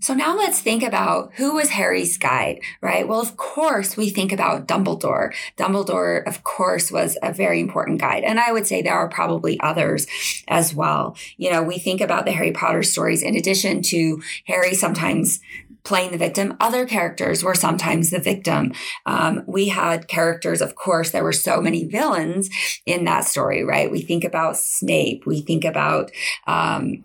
So 0.00 0.12
now 0.12 0.36
let's 0.36 0.60
think 0.60 0.82
about 0.82 1.32
who 1.36 1.54
was 1.54 1.70
Harry's 1.70 2.18
guide, 2.18 2.60
right? 2.82 3.08
Well, 3.08 3.20
of 3.20 3.36
course, 3.36 3.96
we 3.96 4.10
think 4.10 4.32
about 4.32 4.68
Dumbledore. 4.68 5.34
Dumbledore, 5.56 6.26
of 6.26 6.44
course, 6.44 6.92
was 6.92 7.16
a 7.22 7.32
very 7.32 7.60
important 7.60 8.00
guide. 8.00 8.24
And 8.24 8.38
I 8.38 8.52
would 8.52 8.66
say 8.66 8.82
there 8.82 8.94
are 8.94 9.08
probably 9.08 9.58
others 9.60 10.06
as 10.46 10.74
well. 10.74 11.16
You 11.36 11.50
know, 11.50 11.62
we 11.62 11.78
think 11.78 12.00
about 12.00 12.26
the 12.26 12.32
Harry 12.32 12.52
Potter 12.52 12.82
stories 12.82 13.22
in 13.22 13.36
addition 13.36 13.82
to 13.82 14.22
Harry 14.46 14.74
sometimes 14.74 15.40
playing 15.84 16.12
the 16.12 16.18
victim. 16.18 16.56
Other 16.60 16.86
characters 16.86 17.44
were 17.44 17.54
sometimes 17.54 18.10
the 18.10 18.18
victim. 18.18 18.72
Um, 19.06 19.44
we 19.46 19.68
had 19.68 20.08
characters, 20.08 20.60
of 20.60 20.74
course, 20.74 21.10
there 21.10 21.22
were 21.22 21.32
so 21.32 21.60
many 21.60 21.84
villains 21.84 22.50
in 22.86 23.04
that 23.04 23.26
story, 23.26 23.62
right? 23.62 23.90
We 23.90 24.00
think 24.00 24.24
about 24.24 24.56
Snape. 24.56 25.26
We 25.26 25.42
think 25.42 25.64
about, 25.64 26.10
um, 26.46 27.04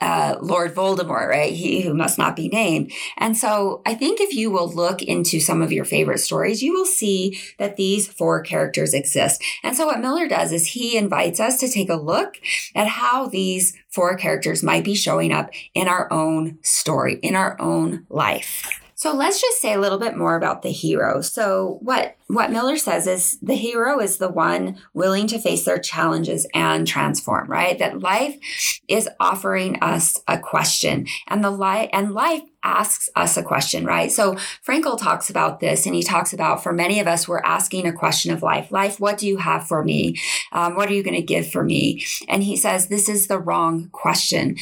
uh, 0.00 0.36
Lord 0.40 0.74
Voldemort, 0.74 1.28
right? 1.28 1.52
He 1.52 1.82
who 1.82 1.94
must 1.94 2.18
not 2.18 2.34
be 2.34 2.48
named. 2.48 2.92
And 3.18 3.36
so 3.36 3.82
I 3.86 3.94
think 3.94 4.20
if 4.20 4.34
you 4.34 4.50
will 4.50 4.68
look 4.68 5.00
into 5.00 5.38
some 5.38 5.62
of 5.62 5.72
your 5.72 5.84
favorite 5.84 6.18
stories, 6.18 6.60
you 6.60 6.72
will 6.72 6.84
see 6.84 7.40
that 7.58 7.76
these 7.76 8.08
four 8.08 8.42
characters 8.42 8.94
exist. 8.94 9.42
And 9.62 9.76
so 9.76 9.86
what 9.86 10.00
Miller 10.00 10.26
does 10.26 10.52
is 10.52 10.66
he 10.68 10.96
invites 10.96 11.38
us 11.38 11.60
to 11.60 11.68
take 11.68 11.88
a 11.88 11.94
look 11.94 12.38
at 12.74 12.88
how 12.88 13.26
these 13.26 13.76
four 13.90 14.16
characters 14.16 14.62
might 14.62 14.84
be 14.84 14.96
showing 14.96 15.32
up 15.32 15.50
in 15.72 15.86
our 15.86 16.12
own 16.12 16.58
story, 16.62 17.20
in 17.22 17.36
our 17.36 17.60
own 17.60 18.04
life. 18.10 18.81
So 19.02 19.12
let's 19.12 19.40
just 19.40 19.60
say 19.60 19.72
a 19.72 19.80
little 19.80 19.98
bit 19.98 20.16
more 20.16 20.36
about 20.36 20.62
the 20.62 20.70
hero. 20.70 21.22
So 21.22 21.78
what 21.80 22.14
what 22.28 22.52
Miller 22.52 22.76
says 22.76 23.08
is 23.08 23.36
the 23.42 23.56
hero 23.56 23.98
is 23.98 24.18
the 24.18 24.28
one 24.28 24.78
willing 24.94 25.26
to 25.26 25.40
face 25.40 25.64
their 25.64 25.80
challenges 25.80 26.46
and 26.54 26.86
transform, 26.86 27.50
right? 27.50 27.76
That 27.80 27.98
life 27.98 28.38
is 28.86 29.08
offering 29.18 29.82
us 29.82 30.20
a 30.28 30.38
question 30.38 31.08
and 31.26 31.42
the 31.42 31.50
life 31.50 31.90
and 31.92 32.14
life 32.14 32.42
asks 32.64 33.08
us 33.16 33.36
a 33.36 33.42
question, 33.42 33.84
right? 33.84 34.10
So 34.10 34.34
Frankl 34.66 34.98
talks 34.98 35.30
about 35.30 35.60
this 35.60 35.86
and 35.86 35.94
he 35.94 36.02
talks 36.02 36.32
about 36.32 36.62
for 36.62 36.72
many 36.72 37.00
of 37.00 37.06
us, 37.06 37.26
we're 37.26 37.40
asking 37.40 37.86
a 37.86 37.92
question 37.92 38.32
of 38.32 38.42
life. 38.42 38.70
Life, 38.70 39.00
what 39.00 39.18
do 39.18 39.26
you 39.26 39.38
have 39.38 39.66
for 39.66 39.82
me? 39.82 40.16
Um, 40.52 40.76
what 40.76 40.88
are 40.88 40.94
you 40.94 41.02
going 41.02 41.16
to 41.16 41.22
give 41.22 41.50
for 41.50 41.64
me? 41.64 42.04
And 42.28 42.42
he 42.42 42.56
says, 42.56 42.88
this 42.88 43.08
is 43.08 43.26
the 43.26 43.38
wrong 43.38 43.88
question. 43.92 44.56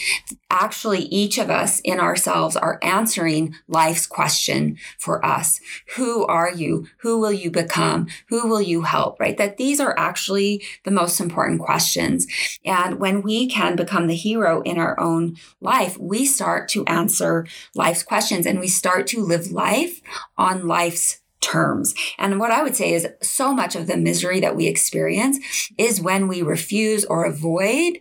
Actually, 0.50 1.02
each 1.04 1.38
of 1.38 1.50
us 1.50 1.80
in 1.80 2.00
ourselves 2.00 2.56
are 2.56 2.78
answering 2.82 3.54
life's 3.68 4.06
question 4.06 4.76
for 4.98 5.24
us. 5.24 5.60
Who 5.96 6.26
are 6.26 6.50
you? 6.50 6.88
Who 6.98 7.20
will 7.20 7.32
you 7.32 7.50
become? 7.50 8.08
Who 8.28 8.48
will 8.48 8.60
you 8.60 8.82
help? 8.82 9.20
Right? 9.20 9.36
That 9.36 9.56
these 9.58 9.78
are 9.80 9.94
actually 9.98 10.64
the 10.84 10.90
most 10.90 11.20
important 11.20 11.60
questions. 11.60 12.26
And 12.64 12.98
when 12.98 13.22
we 13.22 13.48
can 13.48 13.76
become 13.76 14.06
the 14.06 14.16
hero 14.16 14.62
in 14.62 14.78
our 14.78 14.98
own 14.98 15.36
life, 15.60 15.96
we 15.98 16.24
start 16.24 16.68
to 16.70 16.84
answer 16.86 17.46
life 17.74 17.89
life's 17.90 18.02
questions 18.04 18.46
and 18.46 18.60
we 18.60 18.68
start 18.68 19.08
to 19.08 19.20
live 19.24 19.50
life 19.50 20.00
on 20.38 20.68
life's 20.68 21.20
terms. 21.40 21.92
And 22.18 22.38
what 22.38 22.52
I 22.52 22.62
would 22.62 22.76
say 22.76 22.92
is 22.92 23.08
so 23.20 23.52
much 23.52 23.74
of 23.74 23.88
the 23.88 23.96
misery 23.96 24.38
that 24.40 24.54
we 24.54 24.68
experience 24.68 25.38
is 25.76 26.00
when 26.00 26.28
we 26.28 26.42
refuse 26.42 27.04
or 27.04 27.24
avoid 27.24 27.98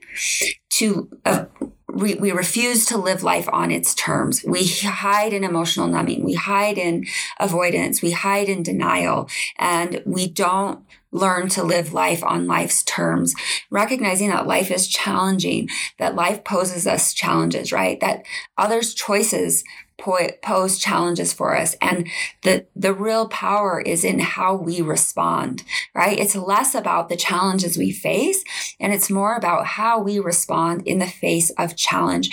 to 0.71 1.09
uh, 1.25 1.45
we, 1.91 2.13
we 2.15 2.31
refuse 2.31 2.85
to 2.85 2.97
live 2.97 3.23
life 3.23 3.49
on 3.51 3.71
its 3.71 3.95
terms. 3.95 4.43
We 4.45 4.67
hide 4.67 5.33
in 5.33 5.43
emotional 5.43 5.87
numbing. 5.87 6.23
We 6.23 6.35
hide 6.35 6.77
in 6.77 7.07
avoidance. 7.39 8.03
We 8.03 8.11
hide 8.11 8.47
in 8.47 8.61
denial 8.61 9.27
and 9.57 10.03
we 10.05 10.29
don't 10.29 10.85
learn 11.11 11.49
to 11.49 11.63
live 11.63 11.93
life 11.93 12.23
on 12.23 12.47
life's 12.47 12.83
terms, 12.83 13.33
recognizing 13.69 14.29
that 14.29 14.47
life 14.47 14.71
is 14.71 14.87
challenging, 14.87 15.67
that 15.97 16.15
life 16.15 16.43
poses 16.43 16.85
us 16.85 17.13
challenges, 17.13 17.71
right? 17.71 17.99
That 17.99 18.25
others' 18.57 18.93
choices 18.93 19.63
pose 19.99 20.79
challenges 20.79 21.33
for 21.33 21.55
us. 21.55 21.75
And 21.81 22.07
the 22.43 22.65
the 22.75 22.93
real 22.93 23.27
power 23.27 23.81
is 23.81 24.03
in 24.03 24.19
how 24.19 24.55
we 24.55 24.81
respond 24.81 25.63
right? 25.93 26.19
It's 26.19 26.35
less 26.35 26.75
about 26.75 27.09
the 27.09 27.15
challenges 27.15 27.77
we 27.77 27.91
face 27.91 28.43
and 28.79 28.93
it's 28.93 29.09
more 29.09 29.35
about 29.35 29.65
how 29.65 29.99
we 29.99 30.19
respond 30.19 30.83
in 30.85 30.99
the 30.99 31.07
face 31.07 31.49
of 31.51 31.75
challenge. 31.75 32.29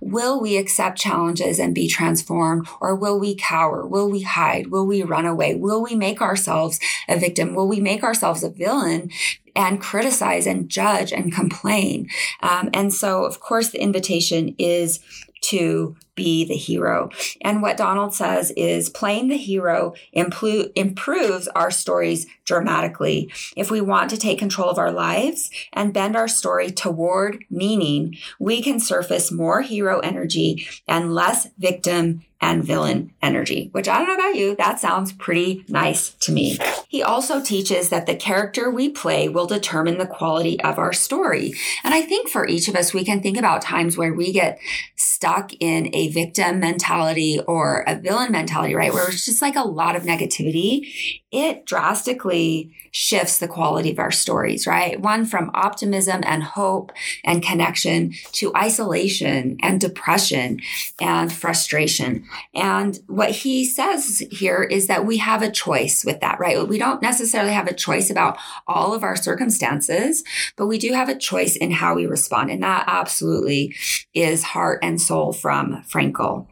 Will 0.00 0.40
we 0.40 0.56
accept 0.56 0.98
challenges 0.98 1.58
and 1.58 1.74
be 1.74 1.88
transformed 1.88 2.68
or 2.80 2.94
will 2.94 3.18
we 3.18 3.34
cower? 3.34 3.86
Will 3.86 4.10
we 4.10 4.22
hide? 4.22 4.68
Will 4.68 4.86
we 4.86 5.02
run 5.02 5.26
away? 5.26 5.54
Will 5.54 5.82
we 5.82 5.94
make 5.94 6.20
ourselves 6.20 6.78
a 7.08 7.18
victim? 7.18 7.54
Will 7.54 7.68
we 7.68 7.80
make 7.80 8.02
ourselves 8.02 8.42
a 8.42 8.50
villain 8.50 9.10
and 9.56 9.80
criticize 9.80 10.46
and 10.46 10.68
judge 10.68 11.12
and 11.12 11.32
complain? 11.32 12.08
Um, 12.40 12.70
and 12.72 12.92
so 12.92 13.24
of 13.24 13.40
course 13.40 13.70
the 13.70 13.82
invitation 13.82 14.54
is 14.58 15.00
to 15.40 15.96
be 16.18 16.44
the 16.44 16.56
hero. 16.56 17.10
And 17.42 17.62
what 17.62 17.76
Donald 17.76 18.12
says 18.12 18.50
is 18.56 18.90
playing 18.90 19.28
the 19.28 19.36
hero 19.36 19.94
improves 20.12 21.46
our 21.54 21.70
stories 21.70 22.26
dramatically. 22.44 23.30
If 23.56 23.70
we 23.70 23.80
want 23.80 24.10
to 24.10 24.16
take 24.16 24.40
control 24.40 24.68
of 24.68 24.78
our 24.78 24.90
lives 24.90 25.48
and 25.72 25.94
bend 25.94 26.16
our 26.16 26.26
story 26.26 26.70
toward 26.70 27.44
meaning, 27.48 28.16
we 28.40 28.60
can 28.60 28.80
surface 28.80 29.30
more 29.30 29.62
hero 29.62 30.00
energy 30.00 30.66
and 30.88 31.14
less 31.14 31.46
victim 31.56 32.24
and 32.40 32.64
villain 32.64 33.12
energy, 33.20 33.68
which 33.72 33.88
I 33.88 33.98
don't 33.98 34.08
know 34.08 34.14
about 34.14 34.36
you, 34.36 34.54
that 34.56 34.78
sounds 34.78 35.12
pretty 35.12 35.64
nice 35.68 36.10
to 36.10 36.32
me. 36.32 36.58
He 36.88 37.02
also 37.02 37.42
teaches 37.42 37.88
that 37.88 38.06
the 38.06 38.14
character 38.14 38.70
we 38.70 38.88
play 38.88 39.28
will 39.28 39.46
determine 39.46 39.98
the 39.98 40.06
quality 40.06 40.60
of 40.60 40.78
our 40.78 40.92
story. 40.92 41.52
And 41.82 41.94
I 41.94 42.02
think 42.02 42.28
for 42.28 42.46
each 42.46 42.68
of 42.68 42.76
us, 42.76 42.94
we 42.94 43.04
can 43.04 43.20
think 43.20 43.36
about 43.36 43.62
times 43.62 43.96
where 43.96 44.14
we 44.14 44.32
get 44.32 44.58
stuck 44.94 45.52
in 45.58 45.94
a 45.94 46.08
victim 46.10 46.60
mentality 46.60 47.40
or 47.46 47.84
a 47.86 47.96
villain 47.96 48.30
mentality, 48.30 48.74
right? 48.74 48.92
Where 48.92 49.08
it's 49.08 49.24
just 49.24 49.42
like 49.42 49.56
a 49.56 49.62
lot 49.62 49.96
of 49.96 50.04
negativity. 50.04 51.18
It 51.30 51.66
drastically 51.66 52.74
shifts 52.92 53.38
the 53.38 53.48
quality 53.48 53.90
of 53.90 53.98
our 53.98 54.10
stories, 54.10 54.66
right? 54.66 54.98
One 55.00 55.26
from 55.26 55.50
optimism 55.54 56.22
and 56.24 56.42
hope 56.42 56.92
and 57.24 57.42
connection 57.42 58.14
to 58.32 58.54
isolation 58.56 59.58
and 59.60 59.80
depression 59.80 60.60
and 61.00 61.32
frustration. 61.32 62.24
And 62.54 62.98
what 63.06 63.30
he 63.30 63.64
says 63.64 64.22
here 64.30 64.62
is 64.62 64.86
that 64.86 65.06
we 65.06 65.18
have 65.18 65.42
a 65.42 65.50
choice 65.50 66.04
with 66.04 66.20
that, 66.20 66.38
right? 66.38 66.66
We 66.66 66.78
don't 66.78 67.02
necessarily 67.02 67.52
have 67.52 67.66
a 67.66 67.74
choice 67.74 68.10
about 68.10 68.38
all 68.66 68.94
of 68.94 69.02
our 69.02 69.16
circumstances, 69.16 70.24
but 70.56 70.66
we 70.66 70.78
do 70.78 70.92
have 70.92 71.08
a 71.08 71.18
choice 71.18 71.56
in 71.56 71.70
how 71.70 71.94
we 71.94 72.06
respond. 72.06 72.50
And 72.50 72.62
that 72.62 72.84
absolutely 72.86 73.76
is 74.14 74.42
heart 74.42 74.80
and 74.82 75.00
soul 75.00 75.32
from 75.32 75.82
Frankl. 75.82 76.46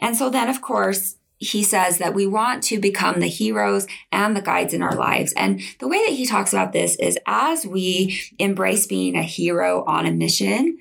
And 0.00 0.16
so 0.16 0.30
then, 0.30 0.48
of 0.48 0.60
course, 0.60 1.16
he 1.42 1.64
says 1.64 1.98
that 1.98 2.14
we 2.14 2.26
want 2.26 2.62
to 2.62 2.78
become 2.78 3.18
the 3.18 3.26
heroes 3.26 3.86
and 4.12 4.36
the 4.36 4.40
guides 4.40 4.72
in 4.72 4.82
our 4.82 4.94
lives. 4.94 5.32
And 5.32 5.60
the 5.80 5.88
way 5.88 5.98
that 6.06 6.14
he 6.14 6.24
talks 6.24 6.52
about 6.52 6.72
this 6.72 6.94
is 6.96 7.18
as 7.26 7.66
we 7.66 8.20
embrace 8.38 8.86
being 8.86 9.16
a 9.16 9.22
hero 9.22 9.84
on 9.84 10.06
a 10.06 10.12
mission, 10.12 10.78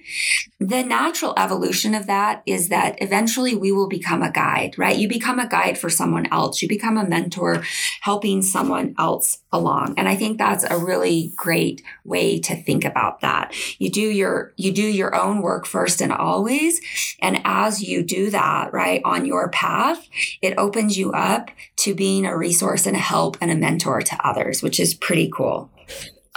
the 0.59 0.83
natural 0.83 1.33
evolution 1.37 1.95
of 1.95 2.05
that 2.05 2.43
is 2.45 2.69
that 2.69 2.95
eventually 3.01 3.55
we 3.55 3.71
will 3.71 3.89
become 3.89 4.21
a 4.21 4.31
guide, 4.31 4.77
right? 4.77 4.95
You 4.95 5.07
become 5.07 5.39
a 5.39 5.47
guide 5.47 5.79
for 5.79 5.89
someone 5.89 6.27
else. 6.31 6.61
You 6.61 6.67
become 6.67 6.97
a 6.97 7.07
mentor 7.07 7.63
helping 8.01 8.43
someone 8.43 8.93
else 8.99 9.39
along. 9.51 9.95
And 9.97 10.07
I 10.07 10.15
think 10.15 10.37
that's 10.37 10.63
a 10.63 10.77
really 10.77 11.33
great 11.35 11.81
way 12.05 12.39
to 12.41 12.55
think 12.55 12.85
about 12.85 13.21
that. 13.21 13.55
You 13.79 13.89
do 13.89 14.01
your, 14.01 14.53
you 14.55 14.71
do 14.71 14.83
your 14.83 15.15
own 15.15 15.41
work 15.41 15.65
first 15.65 16.01
and 16.01 16.11
always. 16.11 16.79
And 17.19 17.41
as 17.43 17.81
you 17.81 18.03
do 18.03 18.29
that, 18.29 18.71
right, 18.71 19.01
on 19.03 19.25
your 19.25 19.49
path, 19.49 20.07
it 20.41 20.50
opens 20.55 20.97
you 20.97 21.11
up 21.11 21.51
to 21.77 21.93
being 21.93 22.25
a 22.25 22.37
resource 22.37 22.85
and 22.85 22.95
a 22.95 22.99
help 22.99 23.37
and 23.41 23.51
a 23.51 23.55
mentor 23.55 24.01
to 24.01 24.27
others, 24.27 24.61
which 24.61 24.79
is 24.79 24.93
pretty 24.93 25.29
cool. 25.33 25.69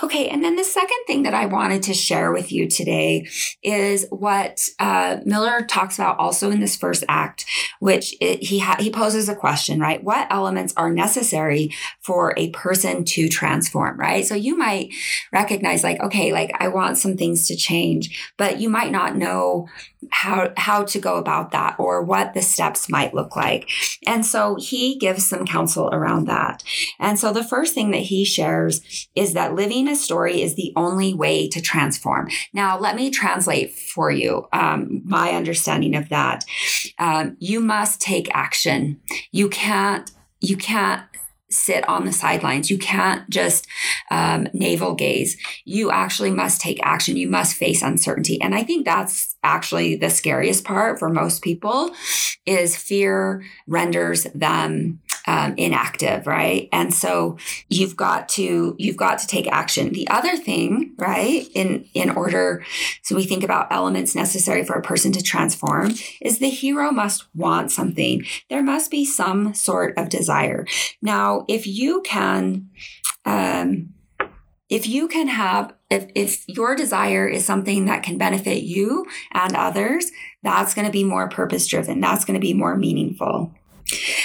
Okay, 0.03 0.29
and 0.29 0.43
then 0.43 0.57
the 0.57 0.65
second 0.65 0.99
thing 1.07 1.23
that 1.23 1.35
I 1.35 1.47
wanted 1.47 1.85
to 1.85 1.95
share 1.95 2.33
with 2.33 2.51
you 2.51 2.69
today 2.69 3.29
is 3.63 4.07
what 4.11 4.69
uh, 4.81 5.19
Miller 5.25 5.63
talks 5.63 5.97
about 5.97 6.19
also 6.19 6.51
in 6.51 6.59
this 6.59 6.75
first 6.75 7.05
act, 7.09 7.47
which 7.79 8.13
it, 8.21 8.43
he 8.43 8.59
ha- 8.59 8.79
he 8.81 8.91
poses 8.91 9.29
a 9.29 9.37
question, 9.37 9.79
right? 9.79 10.03
What 10.03 10.27
elements 10.31 10.75
are 10.77 10.91
necessary 10.91 11.73
for 12.01 12.35
a 12.37 12.51
person 12.51 13.05
to 13.05 13.29
transform, 13.29 13.97
right? 13.97 14.27
So 14.27 14.35
you 14.35 14.59
might 14.59 14.93
recognize, 15.33 15.85
like, 15.85 16.01
okay, 16.01 16.33
like 16.33 16.51
I 16.59 16.67
want 16.67 16.99
some 16.99 17.17
things 17.17 17.47
to 17.47 17.57
change, 17.57 18.35
but 18.37 18.59
you 18.59 18.69
might 18.69 18.91
not 18.91 19.17
know 19.17 19.69
how 20.11 20.53
how 20.57 20.85
to 20.85 20.99
go 20.99 21.17
about 21.17 21.53
that 21.53 21.77
or 21.79 22.03
what 22.03 22.35
the 22.35 22.43
steps 22.43 22.89
might 22.89 23.15
look 23.15 23.37
like. 23.37 23.71
And 24.07 24.27
so 24.27 24.57
he 24.57 24.97
gives 24.97 25.27
some 25.27 25.47
counsel 25.47 25.89
around 25.93 26.27
that. 26.27 26.63
And 26.99 27.19
so 27.19 27.33
the 27.33 27.45
first 27.45 27.75
thing 27.75 27.93
that 27.93 28.03
he 28.03 28.25
shares 28.25 29.09
is 29.15 29.35
that 29.35 29.55
living 29.55 29.84
a 29.89 29.97
story 29.97 30.43
is 30.43 30.55
the 30.55 30.73
only 30.77 31.15
way 31.15 31.49
to 31.49 31.61
transform. 31.61 32.29
Now, 32.53 32.79
let 32.79 32.97
me 32.97 33.11
translate 33.11 33.73
for 33.73 34.11
you 34.11 34.49
um, 34.53 35.03
my 35.05 35.31
understanding 35.31 35.95
of 35.95 36.09
that. 36.09 36.45
Um, 36.99 37.37
you 37.39 37.61
must 37.61 38.01
take 38.01 38.35
action. 38.35 39.01
You 39.33 39.49
can't 39.49 40.11
you 40.41 40.57
can't 40.57 41.03
sit 41.51 41.89
on 41.89 42.05
the 42.05 42.13
sidelines. 42.13 42.71
You 42.71 42.79
can't 42.79 43.29
just 43.31 43.67
um, 44.11 44.49
navel 44.53 44.95
gaze. 44.95 45.37
You 45.65 45.91
actually 45.91 46.31
must 46.31 46.61
take 46.61 46.81
action. 46.83 47.17
You 47.17 47.29
must 47.29 47.57
face 47.57 47.83
uncertainty. 47.83 48.41
And 48.41 48.55
I 48.55 48.65
think 48.65 48.85
that's 48.85 49.37
actually 49.43 49.97
the 49.97 50.11
scariest 50.11 50.65
part 50.65 50.99
for 50.99 51.09
most 51.09 51.43
people 51.43 51.93
is 52.45 52.77
fear 52.77 53.45
renders 53.67 54.25
them 54.35 55.01
um, 55.27 55.55
inactive, 55.57 56.27
right? 56.27 56.69
And 56.73 56.93
so 56.93 57.39
you've 57.69 57.97
got 57.97 58.29
to 58.31 58.75
you've 58.79 58.97
got 58.97 59.19
to 59.21 59.27
take 59.27 59.47
action. 59.49 59.93
The 59.93 60.09
other 60.09 60.37
thing, 60.37 60.95
right, 60.99 61.47
in 61.55 61.87
in 61.95 62.11
order, 62.11 62.65
so 63.03 63.15
we 63.17 63.25
think 63.25 63.43
about 63.43 63.73
elements 63.73 64.15
necessary 64.15 64.65
for 64.65 64.75
a 64.75 64.83
person 64.83 65.13
to 65.13 65.23
transform, 65.23 65.95
is 66.21 66.39
the 66.39 66.51
hero 66.51 66.91
must 66.91 67.27
want 67.35 67.73
something. 67.73 68.25
There 68.51 68.63
must 68.63 68.91
be 68.91 69.05
some 69.05 69.55
sort 69.55 69.97
of 69.97 70.09
desire. 70.09 70.67
Now, 71.01 71.45
if 71.49 71.67
you 71.67 72.03
can. 72.03 72.71
Um, 73.27 73.95
if 74.71 74.89
you 74.89 75.09
can 75.09 75.29
have 75.29 75.75
if, 75.91 76.07
if 76.15 76.49
your 76.49 76.75
desire 76.75 77.29
is 77.29 77.45
something 77.45 77.85
that 77.85 78.03
can 78.03 78.19
benefit 78.19 78.63
you 78.63 79.07
and 79.33 79.55
others 79.55 80.11
that's 80.43 80.75
going 80.75 80.87
to 80.87 80.93
be 80.93 81.05
more 81.05 81.29
purpose 81.29 81.67
driven 81.67 82.01
that's 82.01 82.25
going 82.25 82.35
to 82.35 82.41
be 82.41 82.55
more 82.55 82.77
meaningful 82.77 83.53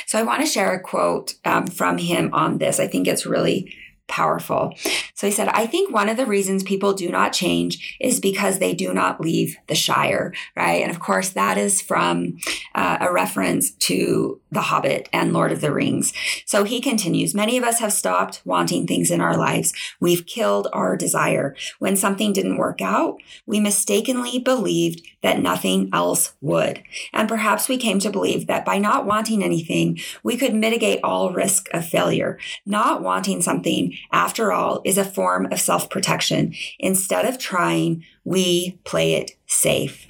so 0.05 0.17
I 0.17 0.23
want 0.23 0.41
to 0.41 0.47
share 0.47 0.73
a 0.73 0.79
quote 0.79 1.35
um, 1.45 1.67
from 1.67 1.97
him 1.97 2.29
on 2.33 2.57
this. 2.57 2.79
I 2.79 2.87
think 2.87 3.07
it's 3.07 3.25
really 3.25 3.73
powerful. 4.09 4.73
So 5.13 5.27
he 5.27 5.31
said, 5.31 5.47
I 5.49 5.65
think 5.67 5.93
one 5.93 6.09
of 6.09 6.17
the 6.17 6.25
reasons 6.25 6.63
people 6.63 6.93
do 6.93 7.09
not 7.09 7.31
change 7.31 7.97
is 8.01 8.19
because 8.19 8.59
they 8.59 8.73
do 8.73 8.93
not 8.93 9.21
leave 9.21 9.57
the 9.67 9.75
Shire, 9.75 10.33
right? 10.55 10.81
And 10.81 10.91
of 10.91 10.99
course, 10.99 11.29
that 11.29 11.57
is 11.57 11.81
from 11.81 12.37
uh, 12.75 12.97
a 12.99 13.13
reference 13.13 13.71
to 13.71 14.41
The 14.51 14.61
Hobbit 14.61 15.07
and 15.13 15.31
Lord 15.31 15.51
of 15.51 15.61
the 15.61 15.71
Rings. 15.71 16.11
So 16.45 16.63
he 16.63 16.81
continues, 16.81 17.33
many 17.33 17.57
of 17.57 17.63
us 17.63 17.79
have 17.79 17.93
stopped 17.93 18.41
wanting 18.43 18.87
things 18.87 19.11
in 19.11 19.21
our 19.21 19.37
lives. 19.37 19.73
We've 19.99 20.25
killed 20.25 20.67
our 20.73 20.97
desire. 20.97 21.55
When 21.77 21.95
something 21.95 22.33
didn't 22.33 22.57
work 22.57 22.81
out, 22.81 23.17
we 23.45 23.59
mistakenly 23.59 24.39
believed 24.39 25.01
that 25.21 25.41
nothing 25.41 25.89
else 25.93 26.33
would. 26.41 26.81
And 27.13 27.27
perhaps 27.27 27.67
we 27.67 27.77
came 27.77 27.99
to 27.99 28.09
believe 28.09 28.47
that 28.47 28.65
by 28.65 28.77
not 28.77 29.05
wanting 29.05 29.43
anything, 29.43 29.99
we 30.23 30.37
could 30.37 30.53
mitigate 30.53 31.01
all 31.03 31.31
risk 31.31 31.67
of 31.73 31.85
failure. 31.85 32.39
Not 32.65 33.01
wanting 33.01 33.41
something 33.41 33.97
after 34.11 34.51
all, 34.51 34.81
is 34.85 34.97
a 34.97 35.05
form 35.05 35.51
of 35.51 35.59
self 35.59 35.89
protection. 35.89 36.53
Instead 36.79 37.25
of 37.25 37.37
trying, 37.37 38.03
we 38.23 38.79
play 38.83 39.13
it 39.13 39.31
safe. 39.47 40.05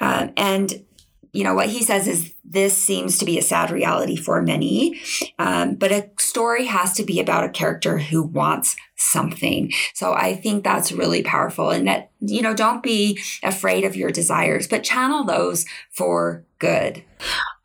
Um, 0.00 0.32
and 0.36 0.84
you 1.32 1.44
know 1.44 1.54
what 1.54 1.68
he 1.68 1.82
says 1.82 2.08
is 2.08 2.32
this 2.44 2.76
seems 2.76 3.18
to 3.18 3.24
be 3.24 3.38
a 3.38 3.42
sad 3.42 3.70
reality 3.70 4.16
for 4.16 4.40
many 4.42 5.00
um, 5.38 5.74
but 5.74 5.92
a 5.92 6.08
story 6.18 6.66
has 6.66 6.92
to 6.94 7.04
be 7.04 7.20
about 7.20 7.44
a 7.44 7.50
character 7.50 7.98
who 7.98 8.22
wants 8.22 8.76
something 8.96 9.70
so 9.94 10.12
i 10.12 10.34
think 10.34 10.64
that's 10.64 10.92
really 10.92 11.22
powerful 11.22 11.70
and 11.70 11.86
that 11.86 12.10
you 12.20 12.42
know 12.42 12.54
don't 12.54 12.82
be 12.82 13.18
afraid 13.42 13.84
of 13.84 13.96
your 13.96 14.10
desires 14.10 14.66
but 14.66 14.84
channel 14.84 15.24
those 15.24 15.64
for 15.90 16.44
good 16.58 17.02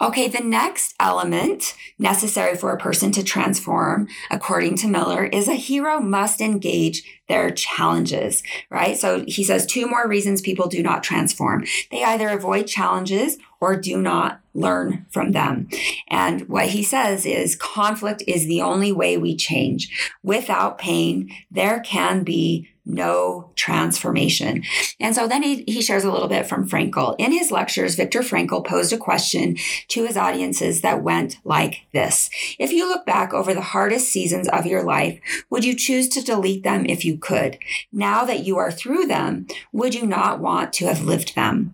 Okay, 0.01 0.27
the 0.27 0.43
next 0.43 0.93
element 0.99 1.73
necessary 1.97 2.57
for 2.57 2.73
a 2.73 2.77
person 2.77 3.13
to 3.13 3.23
transform, 3.23 4.09
according 4.29 4.75
to 4.77 4.89
Miller, 4.89 5.25
is 5.25 5.47
a 5.47 5.55
hero 5.55 6.01
must 6.01 6.41
engage 6.41 7.21
their 7.29 7.49
challenges, 7.49 8.43
right? 8.69 8.97
So 8.97 9.23
he 9.25 9.43
says 9.43 9.65
two 9.65 9.87
more 9.87 10.05
reasons 10.05 10.41
people 10.41 10.67
do 10.67 10.83
not 10.83 11.01
transform. 11.01 11.65
They 11.91 12.03
either 12.03 12.27
avoid 12.27 12.67
challenges 12.67 13.37
or 13.61 13.77
do 13.77 13.97
not 14.01 14.41
learn 14.55 15.05
from 15.11 15.33
them. 15.33 15.67
And 16.07 16.47
what 16.47 16.69
he 16.69 16.81
says 16.81 17.25
is 17.25 17.55
conflict 17.55 18.23
is 18.25 18.47
the 18.47 18.61
only 18.61 18.91
way 18.91 19.17
we 19.17 19.35
change. 19.35 20.15
Without 20.23 20.77
pain, 20.77 21.29
there 21.51 21.79
can 21.81 22.23
be 22.23 22.69
no 22.85 23.49
transformation. 23.55 24.63
And 24.99 25.15
so 25.15 25.27
then 25.27 25.41
he, 25.41 25.63
he 25.67 25.81
shares 25.81 26.03
a 26.03 26.11
little 26.11 26.27
bit 26.27 26.45
from 26.45 26.69
Frankl. 26.69 27.15
In 27.17 27.31
his 27.31 27.51
lectures, 27.51 27.95
Viktor 27.95 28.19
Frankl 28.19 28.65
posed 28.65 28.93
a 28.93 28.97
question 28.97 29.57
to 29.87 30.05
his 30.05 30.17
audiences 30.17 30.81
that 30.81 31.03
went 31.03 31.37
like 31.43 31.81
this 31.93 32.29
If 32.59 32.71
you 32.71 32.87
look 32.87 33.05
back 33.05 33.33
over 33.33 33.53
the 33.53 33.61
hardest 33.61 34.09
seasons 34.09 34.47
of 34.49 34.65
your 34.65 34.83
life, 34.83 35.19
would 35.49 35.65
you 35.65 35.75
choose 35.75 36.07
to 36.09 36.23
delete 36.23 36.63
them 36.63 36.85
if 36.85 37.03
you 37.03 37.17
could? 37.17 37.57
Now 37.91 38.23
that 38.25 38.45
you 38.45 38.57
are 38.57 38.71
through 38.71 39.07
them, 39.07 39.47
would 39.71 39.95
you 39.95 40.05
not 40.05 40.39
want 40.39 40.71
to 40.73 40.85
have 40.85 41.03
lived 41.03 41.35
them? 41.35 41.73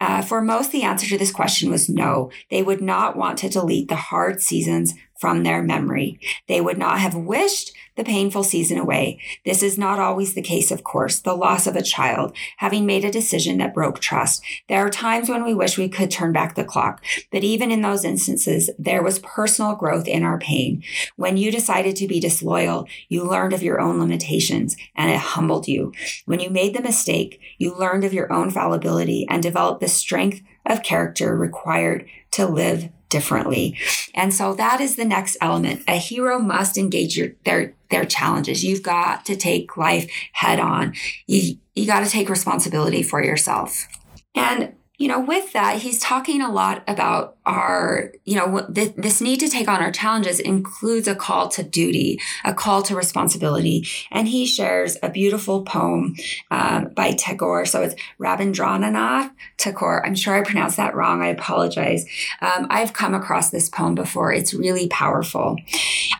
Uh, 0.00 0.22
for 0.22 0.40
most, 0.40 0.70
the 0.70 0.84
answer 0.84 1.06
to 1.06 1.18
this 1.18 1.32
question 1.32 1.70
was 1.70 1.88
no. 1.88 2.30
They 2.50 2.62
would 2.62 2.80
not 2.80 3.16
want 3.16 3.38
to 3.38 3.48
delete 3.48 3.88
the 3.88 3.96
hard 3.96 4.40
seasons 4.40 4.94
from 5.18 5.42
their 5.42 5.62
memory. 5.62 6.18
They 6.46 6.60
would 6.60 6.78
not 6.78 7.00
have 7.00 7.14
wished 7.14 7.72
the 7.96 8.04
painful 8.04 8.44
season 8.44 8.78
away. 8.78 9.20
This 9.44 9.62
is 9.62 9.76
not 9.76 9.98
always 9.98 10.34
the 10.34 10.40
case, 10.42 10.70
of 10.70 10.84
course, 10.84 11.18
the 11.18 11.34
loss 11.34 11.66
of 11.66 11.74
a 11.74 11.82
child, 11.82 12.34
having 12.58 12.86
made 12.86 13.04
a 13.04 13.10
decision 13.10 13.58
that 13.58 13.74
broke 13.74 13.98
trust. 13.98 14.42
There 14.68 14.86
are 14.86 14.90
times 14.90 15.28
when 15.28 15.44
we 15.44 15.52
wish 15.52 15.76
we 15.76 15.88
could 15.88 16.10
turn 16.10 16.32
back 16.32 16.54
the 16.54 16.64
clock, 16.64 17.04
but 17.32 17.42
even 17.42 17.72
in 17.72 17.82
those 17.82 18.04
instances, 18.04 18.70
there 18.78 19.02
was 19.02 19.18
personal 19.18 19.74
growth 19.74 20.06
in 20.06 20.22
our 20.22 20.38
pain. 20.38 20.84
When 21.16 21.36
you 21.36 21.50
decided 21.50 21.96
to 21.96 22.06
be 22.06 22.20
disloyal, 22.20 22.86
you 23.08 23.24
learned 23.24 23.52
of 23.52 23.64
your 23.64 23.80
own 23.80 23.98
limitations 23.98 24.76
and 24.94 25.10
it 25.10 25.18
humbled 25.18 25.66
you. 25.66 25.92
When 26.24 26.38
you 26.38 26.50
made 26.50 26.76
the 26.76 26.82
mistake, 26.82 27.40
you 27.58 27.74
learned 27.74 28.04
of 28.04 28.14
your 28.14 28.32
own 28.32 28.50
fallibility 28.50 29.26
and 29.28 29.42
developed 29.42 29.80
the 29.80 29.88
strength 29.88 30.40
of 30.64 30.84
character 30.84 31.36
required 31.36 32.06
to 32.32 32.46
live 32.46 32.90
differently. 33.08 33.76
And 34.14 34.32
so 34.34 34.54
that 34.54 34.80
is 34.80 34.96
the 34.96 35.04
next 35.04 35.36
element. 35.40 35.82
A 35.88 35.96
hero 35.96 36.38
must 36.38 36.76
engage 36.76 37.16
your, 37.16 37.32
their, 37.44 37.74
their 37.90 38.04
challenges. 38.04 38.64
You've 38.64 38.82
got 38.82 39.24
to 39.26 39.36
take 39.36 39.76
life 39.76 40.10
head 40.32 40.60
on. 40.60 40.94
You, 41.26 41.56
you 41.74 41.86
got 41.86 42.04
to 42.04 42.10
take 42.10 42.28
responsibility 42.28 43.02
for 43.02 43.22
yourself. 43.22 43.86
And 44.34 44.74
you 44.98 45.06
know, 45.06 45.20
with 45.20 45.52
that, 45.52 45.80
he's 45.80 46.00
talking 46.00 46.42
a 46.42 46.50
lot 46.50 46.82
about 46.88 47.36
our, 47.46 48.12
you 48.24 48.34
know, 48.34 48.66
th- 48.66 48.96
this 48.96 49.20
need 49.20 49.38
to 49.38 49.48
take 49.48 49.68
on 49.68 49.80
our 49.80 49.92
challenges 49.92 50.40
includes 50.40 51.06
a 51.06 51.14
call 51.14 51.48
to 51.50 51.62
duty, 51.62 52.20
a 52.44 52.52
call 52.52 52.82
to 52.82 52.96
responsibility. 52.96 53.86
And 54.10 54.26
he 54.26 54.44
shares 54.44 54.96
a 55.00 55.08
beautiful 55.08 55.62
poem 55.62 56.16
um, 56.50 56.88
by 56.96 57.12
Tagore. 57.12 57.64
So 57.64 57.82
it's 57.82 57.94
Rabindranath 58.18 59.30
Tagore. 59.56 60.04
I'm 60.04 60.16
sure 60.16 60.34
I 60.34 60.42
pronounced 60.42 60.78
that 60.78 60.96
wrong. 60.96 61.22
I 61.22 61.28
apologize. 61.28 62.04
Um, 62.42 62.66
I've 62.68 62.92
come 62.92 63.14
across 63.14 63.50
this 63.50 63.68
poem 63.68 63.94
before. 63.94 64.32
It's 64.32 64.52
really 64.52 64.88
powerful. 64.88 65.56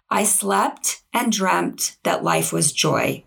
I 0.08 0.22
slept 0.22 1.02
and 1.12 1.32
dreamt 1.32 1.96
that 2.04 2.22
life 2.22 2.52
was 2.52 2.70
joy. 2.70 3.24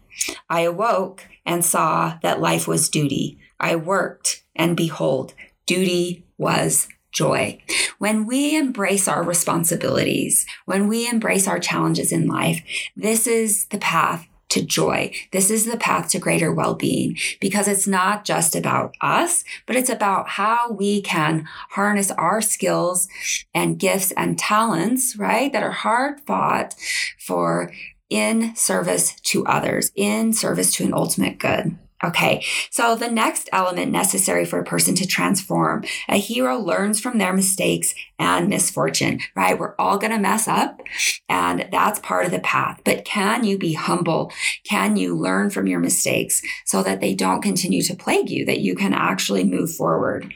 I 0.49 0.61
awoke 0.61 1.27
and 1.45 1.65
saw 1.65 2.17
that 2.21 2.39
life 2.39 2.69
was 2.69 2.87
duty. 2.87 3.37
I 3.61 3.77
worked 3.77 4.43
and 4.55 4.75
behold, 4.75 5.33
duty 5.65 6.25
was 6.37 6.89
joy. 7.11 7.61
When 7.99 8.25
we 8.25 8.57
embrace 8.57 9.07
our 9.07 9.23
responsibilities, 9.23 10.45
when 10.65 10.87
we 10.87 11.07
embrace 11.07 11.47
our 11.47 11.59
challenges 11.59 12.11
in 12.11 12.27
life, 12.27 12.61
this 12.95 13.27
is 13.27 13.65
the 13.67 13.77
path 13.77 14.27
to 14.49 14.61
joy. 14.61 15.13
This 15.31 15.49
is 15.49 15.65
the 15.65 15.77
path 15.77 16.09
to 16.09 16.19
greater 16.19 16.51
well 16.53 16.75
being 16.75 17.17
because 17.39 17.67
it's 17.67 17.87
not 17.87 18.25
just 18.25 18.55
about 18.55 18.95
us, 18.99 19.43
but 19.65 19.75
it's 19.75 19.89
about 19.89 20.29
how 20.29 20.71
we 20.71 21.01
can 21.01 21.47
harness 21.71 22.11
our 22.11 22.41
skills 22.41 23.07
and 23.53 23.79
gifts 23.79 24.11
and 24.11 24.37
talents, 24.37 25.15
right, 25.15 25.53
that 25.53 25.63
are 25.63 25.71
hard 25.71 26.19
fought 26.21 26.75
for 27.17 27.71
in 28.09 28.53
service 28.55 29.15
to 29.21 29.45
others, 29.45 29.89
in 29.95 30.33
service 30.33 30.73
to 30.75 30.83
an 30.83 30.93
ultimate 30.93 31.39
good. 31.39 31.77
Okay, 32.03 32.43
so 32.71 32.95
the 32.95 33.11
next 33.11 33.47
element 33.53 33.91
necessary 33.91 34.43
for 34.43 34.59
a 34.59 34.65
person 34.65 34.95
to 34.95 35.07
transform, 35.07 35.83
a 36.09 36.17
hero 36.17 36.57
learns 36.57 36.99
from 36.99 37.19
their 37.19 37.31
mistakes 37.31 37.93
and 38.17 38.49
misfortune, 38.49 39.19
right? 39.35 39.57
We're 39.57 39.75
all 39.77 39.99
going 39.99 40.11
to 40.11 40.17
mess 40.17 40.47
up, 40.47 40.81
and 41.29 41.67
that's 41.71 41.99
part 41.99 42.25
of 42.25 42.31
the 42.31 42.39
path. 42.39 42.81
But 42.83 43.05
can 43.05 43.43
you 43.43 43.57
be 43.57 43.73
humble? 43.73 44.31
Can 44.63 44.97
you 44.97 45.15
learn 45.15 45.51
from 45.51 45.67
your 45.67 45.79
mistakes 45.79 46.41
so 46.65 46.81
that 46.81 47.01
they 47.01 47.13
don't 47.13 47.41
continue 47.41 47.83
to 47.83 47.95
plague 47.95 48.29
you, 48.29 48.45
that 48.45 48.61
you 48.61 48.75
can 48.75 48.93
actually 48.93 49.43
move 49.43 49.71
forward? 49.71 50.33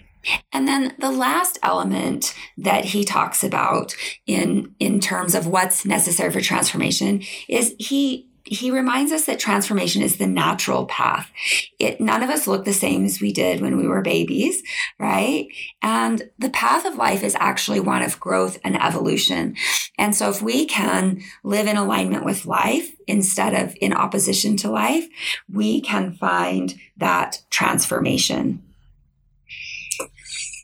And 0.51 0.67
then 0.67 0.95
the 0.99 1.12
last 1.12 1.60
element 1.62 2.34
that 2.58 2.86
he 2.86 3.04
talks 3.04 3.43
about 3.43 3.95
in, 4.25 4.73
in 4.80 4.99
terms 4.99 5.36
of 5.36 5.47
what's 5.47 5.86
necessary 5.86 6.32
for 6.32 6.41
transformation 6.41 7.21
is 7.47 7.75
he 7.80 8.28
he 8.45 8.69
reminds 8.69 9.12
us 9.12 9.25
that 9.25 9.39
transformation 9.39 10.01
is 10.01 10.17
the 10.17 10.27
natural 10.27 10.86
path. 10.86 11.31
It, 11.79 11.99
none 11.99 12.21
of 12.21 12.29
us 12.29 12.47
look 12.47 12.63
the 12.63 12.73
same 12.73 13.03
as 13.03 13.19
we 13.19 13.34
did 13.34 13.60
when 13.60 13.75
we 13.75 13.88
were 13.88 14.01
babies, 14.01 14.62
right? 14.99 15.47
And 15.81 16.29
the 16.38 16.51
path 16.51 16.86
of 16.86 16.95
life 16.95 17.23
is 17.23 17.36
actually 17.39 17.79
one 17.79 18.03
of 18.03 18.19
growth 18.19 18.60
and 18.63 18.79
evolution. 18.79 19.55
And 19.97 20.15
so 20.15 20.29
if 20.29 20.41
we 20.41 20.65
can 20.65 21.21
live 21.43 21.67
in 21.67 21.75
alignment 21.75 22.23
with 22.23 22.45
life 22.45 22.95
instead 23.08 23.53
of 23.53 23.75
in 23.81 23.93
opposition 23.93 24.58
to 24.58 24.69
life, 24.69 25.08
we 25.51 25.81
can 25.81 26.13
find 26.13 26.75
that 26.97 27.41
transformation. 27.49 28.62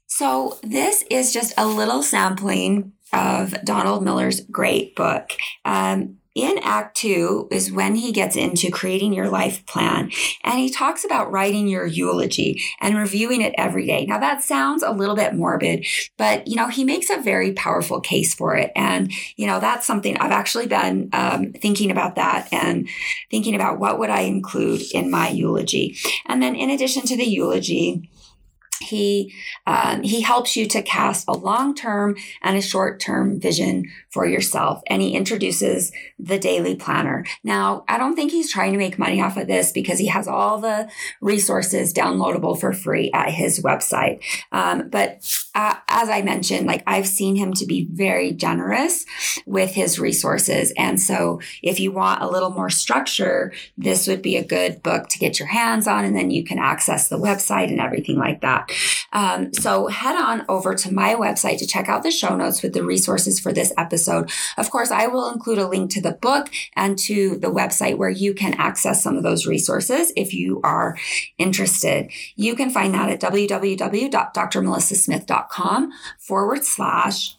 So 0.07 0.59
this 0.61 1.03
is 1.09 1.33
just 1.33 1.53
a 1.57 1.65
little 1.65 2.03
sampling 2.03 2.93
of 3.11 3.55
Donald 3.63 4.03
Miller's 4.03 4.41
great 4.41 4.95
book. 4.95 5.31
Um, 5.65 6.17
in 6.33 6.57
Act 6.63 6.95
Two 6.95 7.47
is 7.51 7.71
when 7.71 7.95
he 7.95 8.11
gets 8.11 8.35
into 8.35 8.71
creating 8.71 9.13
your 9.13 9.29
life 9.29 9.65
plan 9.65 10.11
and 10.43 10.59
he 10.59 10.69
talks 10.69 11.03
about 11.03 11.31
writing 11.31 11.67
your 11.67 11.85
eulogy 11.85 12.61
and 12.79 12.97
reviewing 12.97 13.41
it 13.41 13.53
every 13.57 13.85
day. 13.85 14.05
Now 14.05 14.19
that 14.19 14.41
sounds 14.41 14.83
a 14.83 14.91
little 14.91 15.15
bit 15.15 15.33
morbid, 15.33 15.85
but 16.17 16.47
you 16.47 16.55
know, 16.55 16.67
he 16.67 16.83
makes 16.83 17.09
a 17.09 17.21
very 17.21 17.53
powerful 17.53 17.99
case 17.99 18.33
for 18.33 18.55
it. 18.55 18.71
And, 18.75 19.11
you 19.35 19.45
know, 19.45 19.59
that's 19.59 19.85
something 19.85 20.17
I've 20.17 20.31
actually 20.31 20.67
been 20.67 21.09
um, 21.13 21.53
thinking 21.53 21.91
about 21.91 22.15
that 22.15 22.47
and 22.51 22.87
thinking 23.29 23.55
about 23.55 23.79
what 23.79 23.99
would 23.99 24.09
I 24.09 24.21
include 24.21 24.81
in 24.93 25.11
my 25.11 25.29
eulogy. 25.29 25.97
And 26.27 26.41
then 26.41 26.55
in 26.55 26.69
addition 26.69 27.03
to 27.03 27.17
the 27.17 27.25
eulogy, 27.25 28.09
he 28.81 29.33
um, 29.67 30.03
he 30.03 30.21
helps 30.21 30.55
you 30.55 30.67
to 30.67 30.81
cast 30.81 31.27
a 31.27 31.33
long 31.33 31.75
term 31.75 32.15
and 32.41 32.57
a 32.57 32.61
short 32.61 32.99
term 32.99 33.39
vision 33.39 33.85
for 34.09 34.25
yourself 34.25 34.81
and 34.87 35.01
he 35.01 35.15
introduces 35.15 35.91
the 36.19 36.39
daily 36.39 36.75
planner. 36.75 37.25
Now 37.43 37.83
i 37.87 37.97
don't 37.97 38.15
think 38.15 38.31
he's 38.31 38.51
trying 38.51 38.71
to 38.71 38.77
make 38.77 38.99
money 38.99 39.21
off 39.21 39.37
of 39.37 39.47
this 39.47 39.71
because 39.71 39.99
he 39.99 40.07
has 40.07 40.27
all 40.27 40.59
the 40.59 40.89
resources 41.21 41.93
downloadable 41.93 42.59
for 42.59 42.73
free 42.73 43.11
at 43.13 43.29
his 43.29 43.61
website. 43.61 44.21
Um, 44.51 44.89
but 44.89 45.23
uh, 45.55 45.75
as 45.87 46.09
i 46.09 46.21
mentioned 46.21 46.67
like 46.67 46.83
i've 46.87 47.07
seen 47.07 47.35
him 47.35 47.53
to 47.53 47.65
be 47.65 47.87
very 47.91 48.31
generous 48.31 49.05
with 49.45 49.71
his 49.71 49.99
resources. 49.99 50.71
And 50.77 50.99
so 50.99 51.39
if 51.61 51.79
you 51.79 51.91
want 51.91 52.21
a 52.21 52.29
little 52.29 52.49
more 52.49 52.69
structure 52.69 53.53
this 53.77 54.07
would 54.07 54.21
be 54.21 54.37
a 54.37 54.43
good 54.43 54.81
book 54.83 55.07
to 55.09 55.19
get 55.19 55.39
your 55.39 55.47
hands 55.47 55.87
on 55.87 56.05
and 56.05 56.15
then 56.15 56.31
you 56.31 56.43
can 56.43 56.59
access 56.59 57.07
the 57.07 57.17
website 57.17 57.69
and 57.69 57.79
everything 57.79 58.17
like 58.17 58.41
that 58.41 58.70
um, 59.13 59.53
so 59.53 59.87
head 59.87 60.15
on 60.15 60.45
over 60.49 60.75
to 60.75 60.93
my 60.93 61.15
website 61.15 61.57
to 61.59 61.67
check 61.67 61.87
out 61.89 62.03
the 62.03 62.11
show 62.11 62.35
notes 62.35 62.61
with 62.61 62.73
the 62.73 62.83
resources 62.83 63.39
for 63.39 63.53
this 63.53 63.73
episode. 63.77 64.29
Of 64.57 64.69
course, 64.69 64.91
I 64.91 65.07
will 65.07 65.31
include 65.31 65.57
a 65.57 65.67
link 65.67 65.89
to 65.91 66.01
the 66.01 66.11
book 66.13 66.49
and 66.75 66.97
to 66.99 67.37
the 67.37 67.51
website 67.51 67.97
where 67.97 68.09
you 68.09 68.33
can 68.33 68.53
access 68.55 69.03
some 69.03 69.17
of 69.17 69.23
those 69.23 69.47
resources 69.47 70.11
if 70.15 70.33
you 70.33 70.61
are 70.63 70.97
interested. 71.37 72.09
You 72.35 72.55
can 72.55 72.69
find 72.69 72.93
that 72.93 73.09
at 73.09 73.21
www.drmelissasmith.com 73.21 75.91
forward 76.17 76.65
slash 76.65 77.37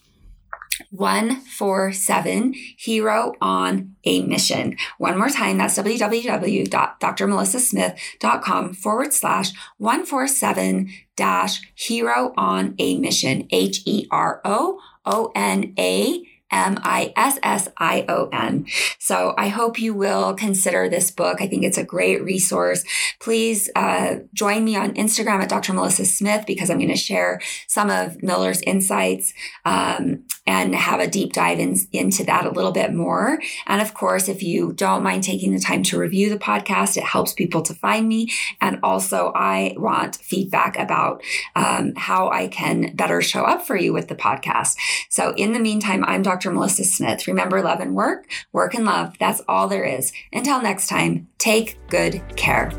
147 0.91 2.55
Hero 2.77 3.35
on 3.41 3.97
a 4.05 4.23
Mission. 4.23 4.77
One 4.99 5.19
more 5.19 5.31
time, 5.31 5.59
that's 5.59 5.77
www.drmelissasmith.com 5.79 8.75
forward 8.75 9.13
slash 9.13 9.51
147 9.79 10.93
dash 11.17 11.61
Hero 11.75 12.33
on 12.37 12.77
a 12.79 12.97
Mission. 12.99 13.49
H 13.51 13.83
E 13.87 14.07
R 14.11 14.41
O 14.45 14.79
O 15.05 15.33
N 15.35 15.75
A 15.79 16.23
M 16.53 16.79
I 16.83 17.13
S 17.17 17.39
S 17.43 17.69
I 17.79 18.05
O 18.09 18.29
N. 18.33 18.67
So 18.99 19.35
I 19.39 19.49
hope 19.49 19.81
you 19.81 19.95
will 19.95 20.35
consider 20.35 20.89
this 20.89 21.11
book. 21.11 21.41
I 21.41 21.49
think 21.49 21.65
it's 21.65 21.79
a 21.79 21.85
great 21.85 22.23
resource. 22.23 22.85
Please 23.19 23.71
uh, 23.75 24.17
join 24.35 24.65
me 24.65 24.77
on 24.77 24.95
Instagram 24.95 25.43
at 25.43 25.49
Dr. 25.49 25.73
Melissa 25.73 26.05
Smith 26.05 26.45
because 26.47 26.71
I'm 26.71 26.79
going 26.79 26.89
to 26.89 26.97
share 26.97 27.41
some 27.67 27.91
of 27.91 28.23
Miller's 28.23 28.61
insights 28.63 29.33
um, 29.65 30.25
and 30.47 30.75
have 30.75 31.01
a 31.01 31.09
deep 31.09 31.33
dive 31.33 31.59
in, 31.59 31.77
into 31.93 32.25
that 32.25 32.45
a 32.45 32.51
little 32.51 32.73
bit 32.73 32.93
more. 32.93 33.41
And 33.67 33.81
of 33.81 33.95
course, 33.95 34.29
if 34.29 34.43
you 34.43 34.73
don't 34.73 35.03
mind 35.03 35.25
taking 35.25 35.55
the 35.55 35.61
time 35.61 35.83
to 35.85 35.99
review 35.99 36.29
the 36.29 36.39
podcast, 36.39 36.97
it 36.97 37.05
helps 37.05 37.33
people 37.33 37.63
to 37.63 37.75
find 37.75 38.09
me. 38.09 38.31
And 38.61 38.79
also, 38.83 39.33
I 39.35 39.75
want 39.79 40.17
feedback 40.17 40.79
about 40.79 41.23
um, 41.57 41.95
how 41.97 42.31
I 42.31 42.49
can 42.49 42.95
better 42.95 43.23
show 43.23 43.45
up 43.45 43.67
for 43.67 43.77
you 43.77 43.93
with 43.93 44.09
the 44.09 44.15
podcast. 44.15 44.77
So 45.09 45.33
in 45.37 45.53
the 45.53 45.61
meantime, 45.61 46.05
I'm 46.05 46.23
Dr. 46.23 46.43
Dr. 46.43 46.51
Melissa 46.55 46.85
Smith. 46.85 47.29
Remember, 47.29 47.63
love 47.63 47.79
and 47.79 47.95
work, 47.95 48.29
work 48.53 48.75
and 48.75 48.85
love. 48.85 49.17
That's 49.21 49.41
all 49.47 49.69
there 49.69 49.85
is. 49.85 50.13
Until 50.33 50.61
next 50.61 50.89
time, 50.89 51.29
take 51.39 51.79
good 51.89 52.21
care. 52.35 52.73